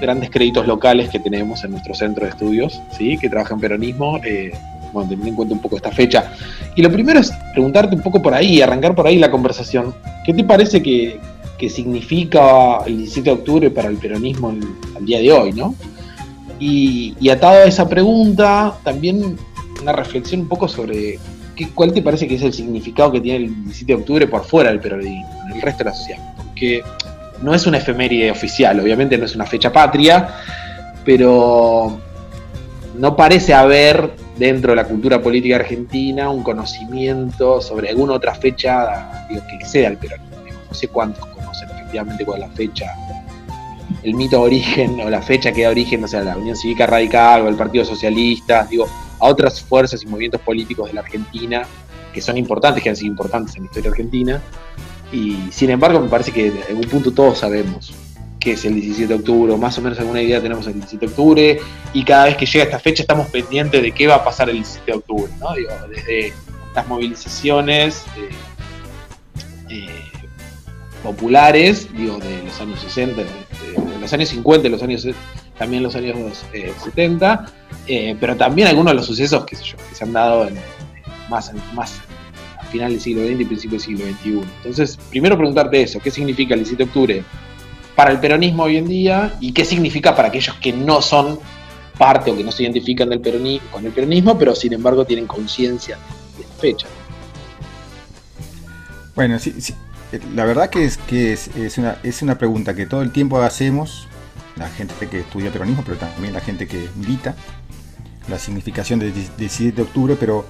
grandes 0.02 0.30
créditos 0.30 0.68
locales 0.68 1.10
que 1.10 1.20
tenemos 1.20 1.64
en 1.64 1.72
nuestro 1.72 1.94
centro 1.94 2.26
de 2.26 2.32
estudios, 2.32 2.82
¿sí? 2.98 3.18
que 3.18 3.30
trabaja 3.30 3.54
en 3.54 3.62
peronismo, 3.62 4.20
eh, 4.26 4.52
bueno, 4.94 5.10
teniendo 5.10 5.30
en 5.30 5.36
cuenta 5.36 5.54
un 5.56 5.62
poco 5.62 5.76
esta 5.76 5.92
fecha. 5.92 6.32
Y 6.76 6.82
lo 6.82 6.92
primero 6.92 7.20
es 7.20 7.32
preguntarte 7.52 7.96
un 7.96 8.02
poco 8.02 8.22
por 8.22 8.34
ahí, 8.34 8.62
arrancar 8.62 8.96
por 8.96 9.08
ahí 9.08 9.18
la 9.18 9.32
conversación. 9.32 9.94
¿Qué 10.26 10.34
te 10.34 10.44
parece 10.44 10.82
que, 10.82 11.20
significa 11.70 12.80
el 12.86 12.98
17 12.98 13.30
de 13.30 13.36
octubre 13.38 13.70
para 13.70 13.88
el 13.88 13.96
peronismo 13.96 14.50
al 14.50 15.06
día 15.06 15.20
de 15.20 15.32
hoy, 15.32 15.54
no? 15.54 15.74
Y, 16.60 17.30
atado 17.30 17.60
a 17.60 17.64
esa 17.64 17.88
pregunta, 17.88 18.78
también 18.84 19.38
una 19.82 19.94
reflexión 19.94 20.42
un 20.42 20.48
poco 20.50 20.68
sobre 20.68 21.20
¿cuál 21.74 21.94
te 21.94 22.02
parece 22.02 22.28
que 22.28 22.36
es 22.36 22.42
el 22.42 22.52
significado 22.52 23.14
que 23.14 23.22
tiene 23.22 23.46
el 23.46 23.64
17 23.64 23.94
de 23.94 24.00
octubre 24.00 24.28
por 24.28 24.44
fuera 24.44 24.72
del 24.72 24.82
peronismo, 24.82 25.42
en 25.46 25.54
el 25.54 25.62
resto 25.62 25.86
de 25.86 25.90
la 25.90 25.96
sociedad? 25.96 26.36
Porque 26.36 26.84
no 27.42 27.54
es 27.54 27.66
una 27.66 27.78
efeméride 27.78 28.32
oficial, 28.32 28.80
obviamente 28.80 29.18
no 29.18 29.26
es 29.26 29.36
una 29.36 29.46
fecha 29.46 29.72
patria, 29.72 30.30
pero 31.06 32.00
no 32.96 33.16
parece 33.16 33.54
haber 33.54 34.16
dentro 34.38 34.72
de 34.72 34.76
la 34.76 34.86
cultura 34.86 35.22
política 35.22 35.56
argentina 35.58 36.30
un 36.30 36.44
conocimiento 36.44 37.62
sobre 37.62 37.90
alguna 37.90 38.14
otra 38.14 38.36
fecha 38.36 39.28
que 39.28 39.56
exceda 39.56 39.88
al 39.88 39.98
peronismo. 39.98 40.38
No 40.70 40.74
sé 40.74 40.88
cuántos 40.88 41.26
conocen 41.28 41.70
efectivamente 41.70 42.26
cuál 42.26 42.42
es 42.42 42.50
la 42.50 42.56
fecha, 42.56 42.94
el 44.04 44.14
mito 44.16 44.38
de 44.38 44.44
origen 44.44 45.00
o 45.02 45.10
la 45.10 45.22
fecha 45.22 45.52
que 45.52 45.64
da 45.64 45.70
origen, 45.70 46.02
no 46.02 46.08
sé, 46.08 46.18
a 46.18 46.24
la 46.24 46.38
Unión 46.38 46.56
Cívica 46.56 46.86
Radical 46.88 47.44
o 47.44 47.48
el 47.48 47.56
Partido 47.56 47.86
Socialista, 47.86 48.68
digo, 48.70 48.88
a 49.20 49.28
otras 49.28 49.62
fuerzas 49.62 50.04
y 50.04 50.08
movimientos 50.08 50.42
políticos 50.42 50.88
de 50.88 50.94
la 50.94 51.02
Argentina 51.02 51.64
que 52.14 52.22
son 52.22 52.38
importantes, 52.38 52.84
que 52.84 52.90
han 52.90 52.96
sido 52.96 53.12
importantes 53.12 53.56
en 53.56 53.64
la 53.64 53.66
historia 53.68 53.90
argentina. 53.90 54.42
Y 55.12 55.38
sin 55.52 55.70
embargo, 55.70 56.00
me 56.00 56.10
parece 56.10 56.32
que 56.32 56.48
en 56.48 56.62
algún 56.70 56.88
punto 56.88 57.12
todos 57.12 57.40
sabemos 57.40 57.94
qué 58.44 58.52
es 58.52 58.66
el 58.66 58.76
17 58.76 59.08
de 59.08 59.14
octubre, 59.16 59.56
más 59.56 59.78
o 59.78 59.82
menos 59.82 59.98
alguna 60.00 60.22
idea 60.22 60.42
tenemos 60.42 60.68
el 60.68 60.74
17 60.74 61.06
de 61.06 61.12
octubre, 61.12 61.60
y 61.94 62.04
cada 62.04 62.26
vez 62.26 62.36
que 62.36 62.46
llega 62.46 62.66
esta 62.66 62.80
fecha 62.80 63.04
estamos 63.04 63.28
pendientes 63.28 63.82
de 63.82 63.92
qué 63.94 64.06
va 64.06 64.16
a 64.16 64.24
pasar 64.24 64.50
el 64.50 64.58
17 64.58 64.92
de 64.92 64.98
octubre, 64.98 65.32
¿no? 65.40 65.48
Desde 65.88 66.34
las 66.76 66.88
movilizaciones 66.88 68.04
eh, 68.18 68.30
eh, 69.70 69.88
populares, 71.02 71.88
digo, 71.96 72.18
de 72.18 72.44
los 72.44 72.60
años 72.60 72.82
60, 72.82 73.22
de, 73.22 73.28
los 74.02 74.12
años 74.12 74.28
50, 74.28 74.64
de 74.64 74.70
los 74.70 74.84
años 74.84 75.08
también 75.58 75.82
los 75.82 75.96
años 75.96 76.18
70, 76.84 77.46
eh, 77.88 78.18
pero 78.20 78.36
también 78.36 78.68
algunos 78.68 78.92
de 78.92 78.96
los 78.96 79.06
sucesos 79.06 79.46
que 79.46 79.56
se 79.56 80.04
han 80.04 80.12
dado 80.12 80.48
en, 80.48 80.56
más, 81.30 81.54
más 81.74 82.02
a 82.60 82.66
final 82.66 82.92
del 82.92 83.00
siglo 83.00 83.24
XX 83.26 83.40
y 83.40 83.46
principio 83.46 83.78
del 83.78 83.86
siglo 83.86 84.06
XXI. 84.06 84.42
Entonces, 84.58 85.00
primero 85.10 85.38
preguntarte 85.38 85.82
eso, 85.82 86.00
¿qué 86.00 86.12
significa 86.12 86.56
el 86.56 86.62
17 86.62 86.84
de 86.84 86.90
octubre 86.90 87.24
para 87.96 88.12
el 88.12 88.20
peronismo 88.20 88.64
hoy 88.64 88.78
en 88.78 88.88
día 88.88 89.36
y 89.40 89.52
qué 89.52 89.66
significa 89.66 90.16
para 90.16 90.30
aquellos 90.30 90.56
que 90.58 90.74
no 90.74 91.02
son 91.02 91.40
parte 91.98 92.32
o 92.32 92.38
que 92.38 92.44
no 92.44 92.52
se 92.52 92.64
identifican 92.64 93.10
del 93.10 93.20
peronismo, 93.20 93.68
con 93.72 93.86
el 93.86 93.92
peronismo, 93.92 94.38
pero 94.38 94.56
sin 94.56 94.74
embargo 94.74 95.06
tienen 95.06 95.28
conciencia 95.28 95.98
de 96.38 96.44
esta 96.44 96.56
fecha? 96.56 96.88
Bueno, 99.16 99.38
sí, 99.38 99.54
la 100.36 100.46
verdad 100.46 100.70
que, 100.70 100.86
es, 100.86 100.98
que 100.98 101.34
es, 101.34 101.78
una, 101.78 101.98
es 102.04 102.22
una 102.22 102.38
pregunta 102.38 102.76
que 102.76 102.86
todo 102.86 103.02
el 103.02 103.12
tiempo 103.12 103.40
hacemos, 103.42 104.08
la 104.56 104.70
gente 104.70 105.08
que 105.08 105.20
estudia 105.20 105.52
peronismo, 105.52 105.84
pero 105.86 105.98
también 105.98 106.34
la 106.34 106.42
gente 106.42 106.68
que 106.68 106.90
milita, 106.96 107.36
la 108.28 108.40
significación 108.40 109.00
del 109.00 109.14
17 109.14 109.76
de 109.76 109.82
octubre, 109.82 110.16
pero 110.20 110.46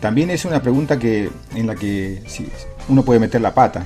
también 0.00 0.30
es 0.30 0.44
una 0.44 0.62
pregunta 0.62 0.98
que, 0.98 1.30
en 1.54 1.66
la 1.66 1.74
que 1.74 2.22
uno 2.88 3.04
puede 3.04 3.20
meter 3.20 3.40
la 3.40 3.54
pata, 3.54 3.84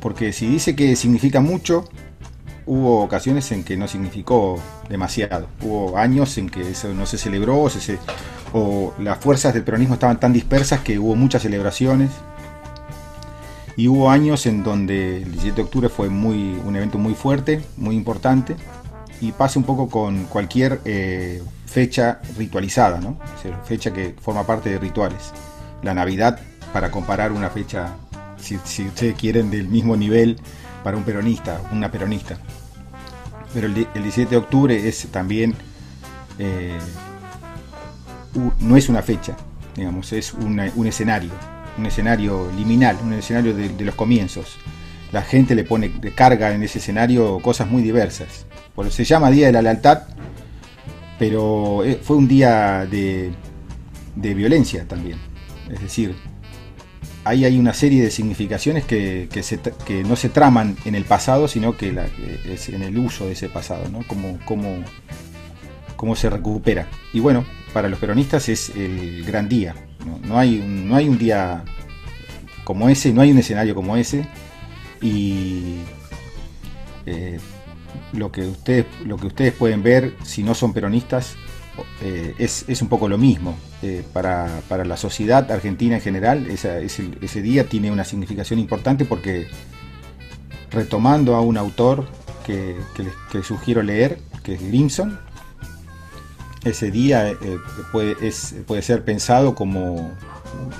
porque 0.00 0.32
si 0.32 0.46
dice 0.46 0.74
que 0.74 0.96
significa 0.96 1.40
mucho, 1.40 1.84
hubo 2.66 3.02
ocasiones 3.02 3.50
en 3.52 3.64
que 3.64 3.76
no 3.76 3.88
significó 3.88 4.60
demasiado, 4.88 5.48
hubo 5.62 5.96
años 5.96 6.36
en 6.38 6.48
que 6.48 6.70
eso 6.70 6.92
no 6.94 7.06
se 7.06 7.18
celebró, 7.18 7.58
o, 7.62 7.70
o 8.52 8.94
las 8.98 9.18
fuerzas 9.18 9.54
del 9.54 9.64
peronismo 9.64 9.94
estaban 9.94 10.20
tan 10.20 10.32
dispersas 10.32 10.80
que 10.80 10.98
hubo 10.98 11.14
muchas 11.14 11.42
celebraciones, 11.42 12.10
y 13.76 13.88
hubo 13.88 14.10
años 14.10 14.46
en 14.46 14.62
donde 14.62 15.18
el 15.18 15.32
17 15.32 15.56
de 15.56 15.62
octubre 15.62 15.88
fue 15.88 16.08
muy, 16.08 16.60
un 16.64 16.76
evento 16.76 16.98
muy 16.98 17.14
fuerte, 17.14 17.62
muy 17.76 17.96
importante, 17.96 18.56
y 19.20 19.32
pasa 19.32 19.58
un 19.58 19.64
poco 19.64 19.88
con 19.88 20.24
cualquier 20.24 20.80
eh, 20.84 21.42
fecha 21.66 22.20
ritualizada, 22.36 23.00
¿no? 23.00 23.16
fecha 23.64 23.92
que 23.92 24.14
forma 24.20 24.44
parte 24.44 24.70
de 24.70 24.78
rituales. 24.78 25.32
La 25.82 25.94
Navidad, 25.94 26.40
para 26.72 26.90
comparar 26.90 27.32
una 27.32 27.48
fecha, 27.48 27.94
si, 28.36 28.56
ustedes 28.56 29.14
quieren, 29.14 29.50
del 29.50 29.68
mismo 29.68 29.96
nivel 29.96 30.38
para 30.82 30.96
un 30.96 31.04
peronista, 31.04 31.60
una 31.72 31.90
peronista. 31.90 32.38
Pero 33.54 33.66
el, 33.66 33.74
17 33.74 34.30
de 34.30 34.36
octubre 34.36 34.88
es 34.88 35.06
también, 35.10 35.54
eh, 36.38 36.78
no 38.60 38.76
es 38.76 38.88
una 38.88 39.02
fecha, 39.02 39.36
digamos, 39.76 40.12
es 40.12 40.32
un 40.32 40.86
escenario, 40.86 41.30
un 41.76 41.86
escenario 41.86 42.50
liminal, 42.56 42.96
un 43.02 43.12
escenario 43.14 43.54
de, 43.54 43.84
los 43.84 43.94
comienzos. 43.94 44.56
La 45.12 45.22
gente 45.22 45.54
le 45.54 45.64
pone, 45.64 45.90
de 45.90 46.12
carga 46.14 46.52
en 46.52 46.62
ese 46.62 46.78
escenario 46.78 47.38
cosas 47.40 47.68
muy 47.68 47.82
diversas. 47.82 48.46
Se 48.90 49.04
llama 49.04 49.30
Día 49.30 49.46
de 49.46 49.52
la 49.52 49.62
Lealtad, 49.62 50.04
pero 51.18 51.84
eh, 51.84 52.00
fue 52.02 52.16
un 52.16 52.26
día 52.26 52.86
de, 52.86 53.32
de 54.16 54.34
violencia 54.34 54.88
también. 54.88 55.18
Es 55.70 55.80
decir, 55.82 56.16
ahí 57.24 57.44
hay 57.44 57.58
una 57.58 57.74
serie 57.74 58.02
de 58.02 58.10
significaciones 58.10 58.84
que, 58.84 59.28
no 60.06 60.16
se 60.16 60.28
traman 60.28 60.76
en 60.84 60.94
el 60.94 61.04
pasado, 61.04 61.48
sino 61.48 61.76
que 61.76 61.96
es 62.46 62.68
en 62.68 62.82
el 62.82 62.98
uso 62.98 63.26
de 63.26 63.32
ese 63.32 63.48
pasado, 63.48 63.88
¿no? 63.88 64.04
Como, 64.06 64.38
cómo 65.96 66.16
se 66.16 66.30
recupera. 66.30 66.88
Y 67.12 67.20
bueno, 67.20 67.44
para 67.72 67.88
los 67.88 67.98
peronistas 67.98 68.48
es 68.48 68.70
el 68.70 69.24
gran 69.24 69.48
día. 69.48 69.74
No, 70.24 70.38
hay, 70.38 70.58
un, 70.58 70.88
no 70.88 70.96
hay 70.96 71.08
un 71.08 71.18
día 71.18 71.64
como 72.64 72.88
ese, 72.88 73.12
no 73.12 73.22
hay 73.22 73.30
un 73.30 73.38
escenario 73.38 73.74
como 73.74 73.96
ese. 73.96 74.26
Y 75.00 75.76
eh, 77.06 77.38
lo, 78.12 78.30
que 78.30 78.42
ustedes, 78.42 78.86
lo 79.04 79.16
que 79.16 79.28
ustedes 79.28 79.52
pueden 79.52 79.82
ver, 79.82 80.14
si 80.22 80.42
no 80.42 80.54
son 80.54 80.72
peronistas, 80.72 81.34
eh, 82.02 82.34
es, 82.38 82.82
un 82.82 82.88
poco 82.88 83.08
lo 83.08 83.18
mismo. 83.18 83.56
Eh, 83.84 84.04
para, 84.12 84.62
la 84.84 84.96
sociedad 84.96 85.50
argentina 85.50 85.96
en 85.96 86.00
general, 86.00 86.46
ese, 86.48 87.42
día 87.42 87.68
tiene 87.68 87.90
una 87.90 88.04
significación 88.04 88.60
importante 88.60 89.04
porque 89.04 89.48
retomando 90.70 91.34
a 91.34 91.40
un 91.40 91.56
autor 91.56 92.06
que, 92.46 92.76
les, 93.32 93.44
sugiero 93.44 93.82
leer, 93.82 94.20
que 94.44 94.54
es 94.54 94.62
Grimson, 94.62 95.18
ese 96.62 96.92
día 96.92 97.28
eh, 97.28 97.36
puede, 97.90 98.14
puede, 98.68 98.82
ser 98.82 99.04
pensado 99.04 99.56
como, 99.56 100.12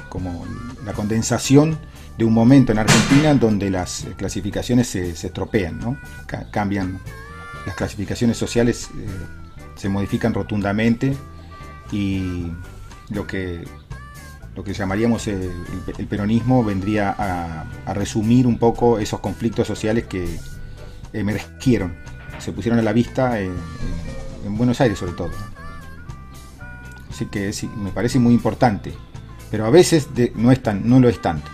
como 0.09 0.47
la 0.85 0.93
condensación 0.93 1.77
de 2.17 2.25
un 2.25 2.33
momento 2.33 2.71
en 2.71 2.79
Argentina 2.79 3.31
en 3.31 3.41
donde 3.41 3.69
las 3.69 4.07
clasificaciones 4.17 4.87
se, 4.87 5.11
estropean, 5.11 5.81
¿no? 5.81 5.99
cambian 6.53 7.01
las 7.67 7.75
clasificaciones 7.75 8.37
sociales 8.37 8.91
se 9.75 9.89
modifican 9.89 10.33
rotundamente 10.33 11.17
y 11.91 12.47
lo 13.15 13.27
que, 13.27 13.65
lo 14.55 14.65
que 14.65 14.73
llamaríamos 14.73 15.27
el, 15.29 15.51
peronismo 16.09 16.65
vendría 16.65 17.15
a, 17.19 17.95
resumir 17.95 18.47
un 18.47 18.59
poco 18.59 18.99
esos 18.99 19.21
conflictos 19.21 19.67
sociales 19.67 20.05
que 20.05 20.39
emergieron, 21.13 21.95
se 22.39 22.53
pusieron 22.53 22.79
a 22.79 22.83
la 22.83 22.93
vista 22.93 23.41
en, 23.41 23.53
Buenos 24.45 24.81
Aires 24.81 24.99
sobre 24.99 25.13
todo. 25.13 25.31
Así 27.09 27.27
que 27.27 27.53
me 27.77 27.91
parece 27.91 28.19
muy 28.19 28.35
importante, 28.35 28.93
pero 29.51 29.67
a 29.67 29.71
veces 29.71 30.09
no, 30.35 30.51
es 30.51 30.61
no 30.83 30.99
lo 30.99 31.09
es 31.09 31.23
tanto. 31.23 31.49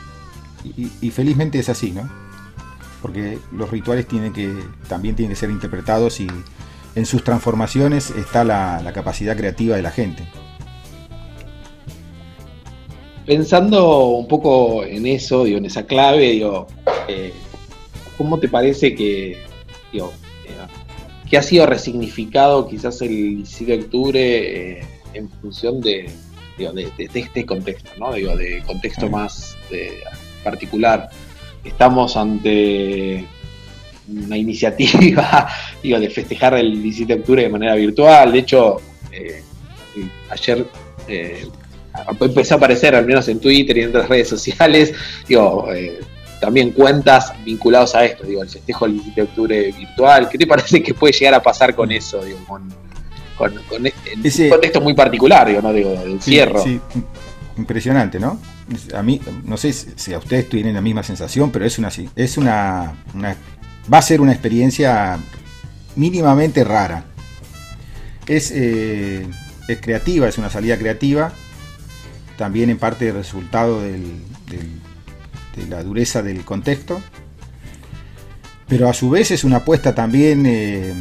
Y, 0.65 0.91
y, 1.01 1.11
felizmente 1.11 1.59
es 1.59 1.69
así, 1.69 1.93
¿no? 1.93 2.09
Porque 3.03 3.39
los 3.53 3.71
rituales 3.71 4.09
tienen 4.09 4.33
que, 4.33 4.53
también 4.89 5.15
tienen 5.15 5.35
que 5.35 5.39
ser 5.39 5.51
interpretados 5.51 6.19
y 6.21 6.29
en 6.99 7.07
sus 7.07 7.23
transformaciones 7.23 8.11
está 8.11 8.45
la, 8.45 8.91
capacidad 8.93 9.37
creativa 9.37 9.77
de 9.77 9.83
la 9.83 9.91
gente. 9.91 10.29
Pensando 13.29 14.07
un 14.07 14.27
poco 14.27 14.85
en 14.85 15.07
eso, 15.07 15.45
digo, 15.45 15.59
en 15.59 15.67
esa 15.67 15.85
clave, 15.85 16.31
digo, 16.31 16.67
eh, 17.09 17.31
¿cómo 18.17 18.39
te 18.39 18.49
parece 18.49 18.95
que, 18.95 19.37
digo, 19.93 20.15
eh, 20.47 21.37
ha 21.37 21.43
sido 21.43 21.67
resignificado 21.67 22.67
quizás 22.67 23.03
el 23.03 23.37
17 23.37 23.77
de 23.77 23.85
octubre 23.85 24.79
eh, 24.79 24.87
en 25.13 25.29
función 25.29 25.83
de, 25.83 26.09
de, 26.57 26.91
este 27.13 27.45
contexto, 27.45 27.91
¿no? 27.99 28.15
Digo, 28.15 28.35
de 28.35 28.63
contexto 28.63 29.11
más 29.11 29.59
particular? 30.43 31.11
Estamos 31.65 32.17
ante 32.17 33.27
una 34.09 34.39
iniciativa 34.39 35.49
digo, 35.83 36.01
de 36.01 36.09
festejar 36.09 36.55
el 36.55 36.83
17 36.83 37.13
de 37.13 37.21
octubre 37.21 37.43
de 37.43 37.51
manera 37.51 37.75
virtual. 37.75 38.33
De 38.33 38.39
hecho, 38.39 38.81
ayer 40.31 40.67
empezó 42.21 42.55
a 42.55 42.57
aparecer, 42.57 42.95
al 42.95 43.07
menos 43.07 43.29
en 43.29 43.41
Twitter 43.41 43.77
y 43.77 43.83
en 43.83 43.89
otras 43.91 44.09
redes 44.09 44.29
sociales, 44.29 44.93
digo, 45.27 45.73
eh, 45.73 46.01
también 46.41 46.71
cuentas 46.71 47.33
vinculados 47.45 47.95
a 47.95 48.05
esto, 48.05 48.25
digo, 48.25 48.43
el 48.43 48.49
festejo 48.49 48.87
del 48.87 48.95
17 48.95 49.21
de 49.21 49.27
octubre 49.27 49.73
virtual. 49.73 50.29
¿Qué 50.29 50.39
te 50.39 50.47
parece 50.47 50.83
que 50.83 50.95
puede 50.95 51.13
llegar 51.13 51.35
a 51.35 51.43
pasar 51.43 51.75
con 51.75 51.91
eso, 51.91 52.25
digo, 52.25 52.39
con, 52.47 52.69
con, 53.37 53.53
un 53.53 54.51
contexto 54.51 54.81
muy 54.81 54.95
particular, 54.95 55.49
digo, 55.49 55.63
¿no? 55.63 55.73
Digo, 55.73 55.91
del 55.91 56.21
cierre. 56.21 56.61
Sí, 56.63 56.81
impresionante, 57.57 58.21
¿no? 58.21 58.41
A 58.95 59.03
mí, 59.03 59.21
no 59.45 59.57
sé 59.57 59.73
si 59.73 60.13
a 60.13 60.19
ustedes 60.19 60.49
tienen 60.49 60.75
la 60.75 60.81
misma 60.81 61.03
sensación, 61.03 61.51
pero 61.51 61.65
es 61.65 61.79
una, 61.79 61.91
es 62.15 62.37
una, 62.37 62.95
una 63.15 63.37
va 63.93 63.99
a 63.99 64.03
ser 64.03 64.21
una 64.21 64.33
experiencia 64.33 65.19
mínimamente 65.97 66.65
rara. 66.65 67.05
Es, 68.27 68.53
eh, 68.55 69.27
es 69.69 69.81
creativa, 69.81 70.29
es 70.29 70.39
una 70.39 70.51
salida 70.51 70.77
creativa, 70.79 71.33
también 72.39 72.71
en 72.71 72.79
parte 72.79 73.13
resultado 73.13 73.83
de 73.83 74.01
la 75.69 75.83
dureza 75.83 76.23
del 76.23 76.45
contexto, 76.45 77.03
pero 78.69 78.89
a 78.89 78.95
su 78.95 79.11
vez 79.11 79.31
es 79.31 79.45
una 79.45 79.59
apuesta 79.59 79.95
también, 79.95 80.45
eh, 80.47 80.95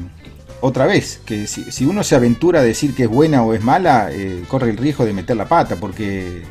otra 0.61 0.85
vez, 0.85 1.21
que 1.25 1.47
si, 1.47 1.85
uno 1.85 2.03
se 2.03 2.15
aventura 2.15 2.61
a 2.61 2.63
decir 2.63 2.95
que 2.95 3.03
es 3.03 3.09
buena 3.09 3.43
o 3.43 3.53
es 3.53 3.63
mala, 3.63 4.09
eh, 4.11 4.43
corre 4.47 4.71
el 4.71 4.77
riesgo 4.77 5.05
de 5.05 5.13
meter 5.13 5.35
la 5.37 5.47
pata, 5.47 5.75
porque 5.75 6.43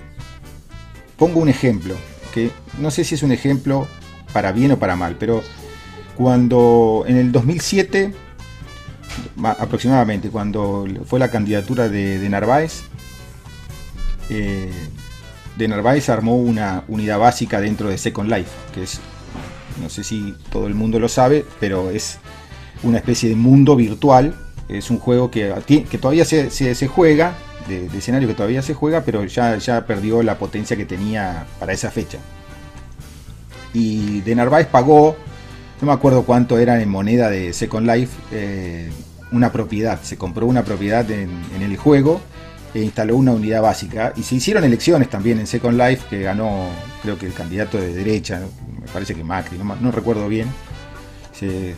pongo 1.16 1.40
un 1.40 1.49
ejemplo, 1.49 1.94
que 2.33 2.51
no 2.79 2.90
sé 2.90 3.03
si 3.03 3.14
es 3.14 3.22
un 3.22 3.33
ejemplo 3.33 3.88
para 4.33 4.53
bien 4.53 4.72
o 4.72 4.79
para 4.79 4.94
mal, 4.94 5.16
pero 5.18 5.42
cuando 6.16 7.05
en 7.09 7.16
el 7.16 7.33
2007, 7.33 8.12
aproximadamente, 9.42 10.29
cuando 10.29 10.87
fue 11.07 11.18
la 11.18 11.31
candidatura 11.31 11.88
de, 11.88 12.29
Narváez, 12.29 12.83
eh, 14.31 14.71
de 15.57 15.69
Narváez 15.69 16.09
armó 16.09 16.37
una 16.37 16.85
unidad 16.89 17.19
básica 17.19 17.61
dentro 17.61 17.89
de 17.89 17.99
Second 17.99 18.31
Life, 18.31 18.51
que 18.75 18.83
es, 18.83 19.01
no 19.83 19.89
sé 19.89 20.05
si 20.05 20.35
todo 20.51 20.67
el 20.67 20.75
mundo 20.75 20.99
lo 20.99 21.09
sabe, 21.09 21.45
pero 21.61 21.91
es 21.91 22.19
una 22.83 22.99
especie 22.99 23.29
de 23.29 23.37
mundo 23.37 23.77
virtual. 23.77 24.35
Es 24.69 24.91
un 24.91 24.99
juego 24.99 25.31
que, 25.31 25.55
que 25.89 25.99
todavía 25.99 26.25
se, 26.25 26.89
juega, 26.89 27.37
de, 27.69 27.87
escenario 27.97 28.27
que 28.27 28.35
todavía 28.35 28.62
se 28.62 28.75
juega, 28.75 29.03
pero 29.03 29.25
ya, 29.25 29.57
ya 29.59 29.87
perdió 29.87 30.23
la 30.23 30.39
potencia 30.39 30.77
que 30.77 30.85
tenía 30.85 31.47
para 31.61 31.73
esa 31.73 31.91
fecha. 31.91 32.19
Y 33.73 34.23
de 34.23 34.35
Narváez 34.35 34.67
pagó 34.67 35.17
no 35.81 35.89
me 35.89 35.93
acuerdo 35.93 36.23
cuánto 36.23 36.59
era 36.59 36.81
en 36.81 36.89
moneda 36.89 37.29
de 37.29 37.53
Second 37.53 37.87
Life, 37.87 38.17
eh, 38.33 38.91
una 39.31 39.53
propiedad. 39.53 40.01
Se 40.03 40.17
compró 40.17 40.47
una 40.47 40.65
propiedad 40.65 41.09
en, 41.11 41.31
el 41.61 41.77
juego 41.77 42.21
e 42.77 42.83
instaló 42.83 43.17
una 43.17 43.33
unidad 43.33 43.62
básica. 43.62 44.12
Y 44.17 44.23
se 44.23 44.35
hicieron 44.35 44.62
elecciones 44.65 45.09
también 45.09 45.39
en 45.39 45.47
Second 45.47 45.81
Life, 45.81 46.05
que 46.11 46.21
ganó, 46.21 46.69
creo 47.03 47.19
que 47.19 47.27
el 47.27 47.33
candidato 47.33 47.79
de 47.79 47.95
derecha, 47.95 48.43
me 48.81 48.87
parece 48.93 49.15
que 49.15 49.25
Macri, 49.25 49.59
no, 49.59 49.91
recuerdo 49.91 50.29
bien 50.29 50.49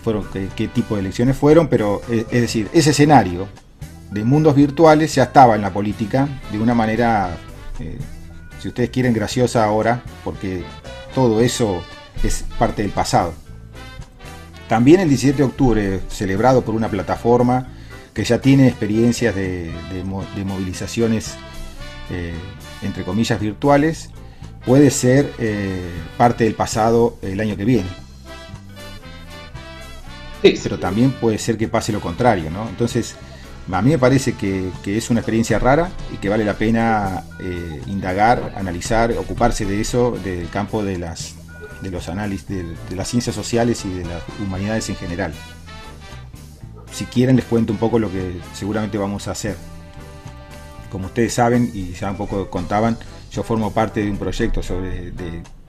fueron, 0.03 0.27
qué, 0.55 0.69
tipo 0.69 0.95
de 0.95 1.01
elecciones 1.01 1.37
fueron, 1.37 1.69
pero 1.69 2.01
eh, 2.09 2.27
es 2.31 2.43
decir, 2.43 2.69
ese 2.73 2.91
escenario 2.91 3.49
de 4.11 4.25
mundos 4.25 4.55
virtuales 4.55 5.15
ya 5.15 5.25
estaba 5.25 5.57
en 5.57 5.63
la 5.63 5.73
política 5.73 6.29
de 6.53 6.61
una 6.61 6.75
manera, 6.75 7.37
eh, 7.81 7.99
si 8.61 8.69
ustedes 8.69 8.91
quieren, 8.91 9.13
graciosa 9.13 9.65
ahora, 9.65 10.03
porque 10.25 10.63
todo 11.15 11.41
eso 11.41 11.83
es 12.23 12.45
parte 12.59 12.83
del 12.83 12.91
pasado. 12.91 13.35
También 14.69 15.01
el 15.01 15.09
17 15.09 15.39
de 15.39 15.45
octubre, 15.45 16.01
celebrado 16.09 16.63
por 16.63 16.75
una 16.75 16.89
plataforma 16.89 17.69
que 18.19 18.25
ya 18.25 18.41
tiene 18.41 18.67
experiencias 18.67 19.33
de, 19.33 19.71
movilizaciones, 20.45 21.37
eh, 22.11 22.35
entre 22.83 23.05
comillas, 23.05 23.39
virtuales, 23.39 24.11
puede 24.67 24.91
ser 24.91 25.33
eh, 25.39 25.89
parte 26.17 26.43
del 26.43 26.55
pasado 26.57 27.17
el 27.23 27.39
año 27.39 27.57
que 27.57 27.65
viene. 27.65 27.89
Pero 30.43 30.81
también 30.81 31.13
puede 31.13 31.39
ser 31.39 31.57
que 31.57 31.69
pase 31.69 31.93
lo 31.93 32.01
contrario, 32.01 32.51
¿no? 32.51 32.69
Entonces, 32.69 33.15
a 33.71 33.83
mí 33.83 33.91
me 33.91 33.99
parece 34.01 34.33
que, 34.33 34.73
es 34.85 35.11
una 35.11 35.21
experiencia 35.21 35.61
rara 35.61 35.89
y 36.13 36.17
que 36.17 36.29
vale 36.29 36.45
la 36.45 36.55
pena 36.55 37.23
eh, 37.39 37.83
indagar, 37.87 38.53
analizar, 38.57 39.13
ocuparse 39.13 39.65
de 39.65 39.81
eso, 39.81 40.19
del 40.25 40.51
campo 40.51 40.83
de 40.83 40.99
las 40.99 41.37
de 41.83 41.93
los 41.93 42.09
análisis 42.09 42.49
de, 42.49 42.97
las 42.97 43.07
ciencias 43.07 43.37
sociales 43.37 43.85
y 43.85 43.91
de 43.91 44.07
las 44.07 44.25
humanidades 44.45 44.89
en 44.89 44.97
general. 44.97 45.33
Si 46.99 47.05
quieren 47.05 47.37
les 47.37 47.45
cuento 47.45 47.73
un 47.73 47.79
poco 47.79 48.01
lo 48.01 48.11
que 48.11 48.41
seguramente 48.55 48.99
vamos 48.99 49.29
a 49.29 49.31
hacer. 49.31 49.55
Como 50.91 51.07
ustedes 51.07 51.33
saben 51.33 51.71
y 51.73 51.93
ya 51.93 52.11
un 52.11 52.17
poco 52.17 52.51
contaban, 52.51 52.99
yo 53.31 53.45
formo 53.45 53.73
parte 53.73 54.03
de 54.03 54.11
un 54.11 54.17
proyecto 54.17 54.65
sobre 54.65 55.13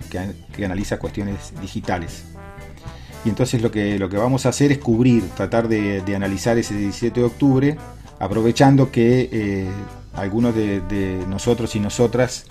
que, 0.10 0.66
analiza 0.66 0.98
cuestiones 0.98 1.54
digitales. 1.62 2.24
Y 3.24 3.30
entonces 3.30 3.62
lo 3.62 3.70
que, 3.70 4.00
lo 4.00 4.10
que 4.10 4.18
vamos 4.18 4.48
a 4.48 4.50
hacer 4.50 4.72
es 4.72 4.80
cubrir, 4.80 5.30
tratar 5.38 5.68
de, 5.68 6.02
analizar 6.16 6.58
ese 6.58 6.74
17 6.74 7.20
de 7.20 7.26
octubre, 7.28 7.78
aprovechando 8.18 8.92
que 8.92 9.30
eh, 9.32 9.70
algunos 10.16 10.56
de, 10.56 11.24
nosotros 11.28 11.76
y 11.76 11.80
nosotras 11.80 12.46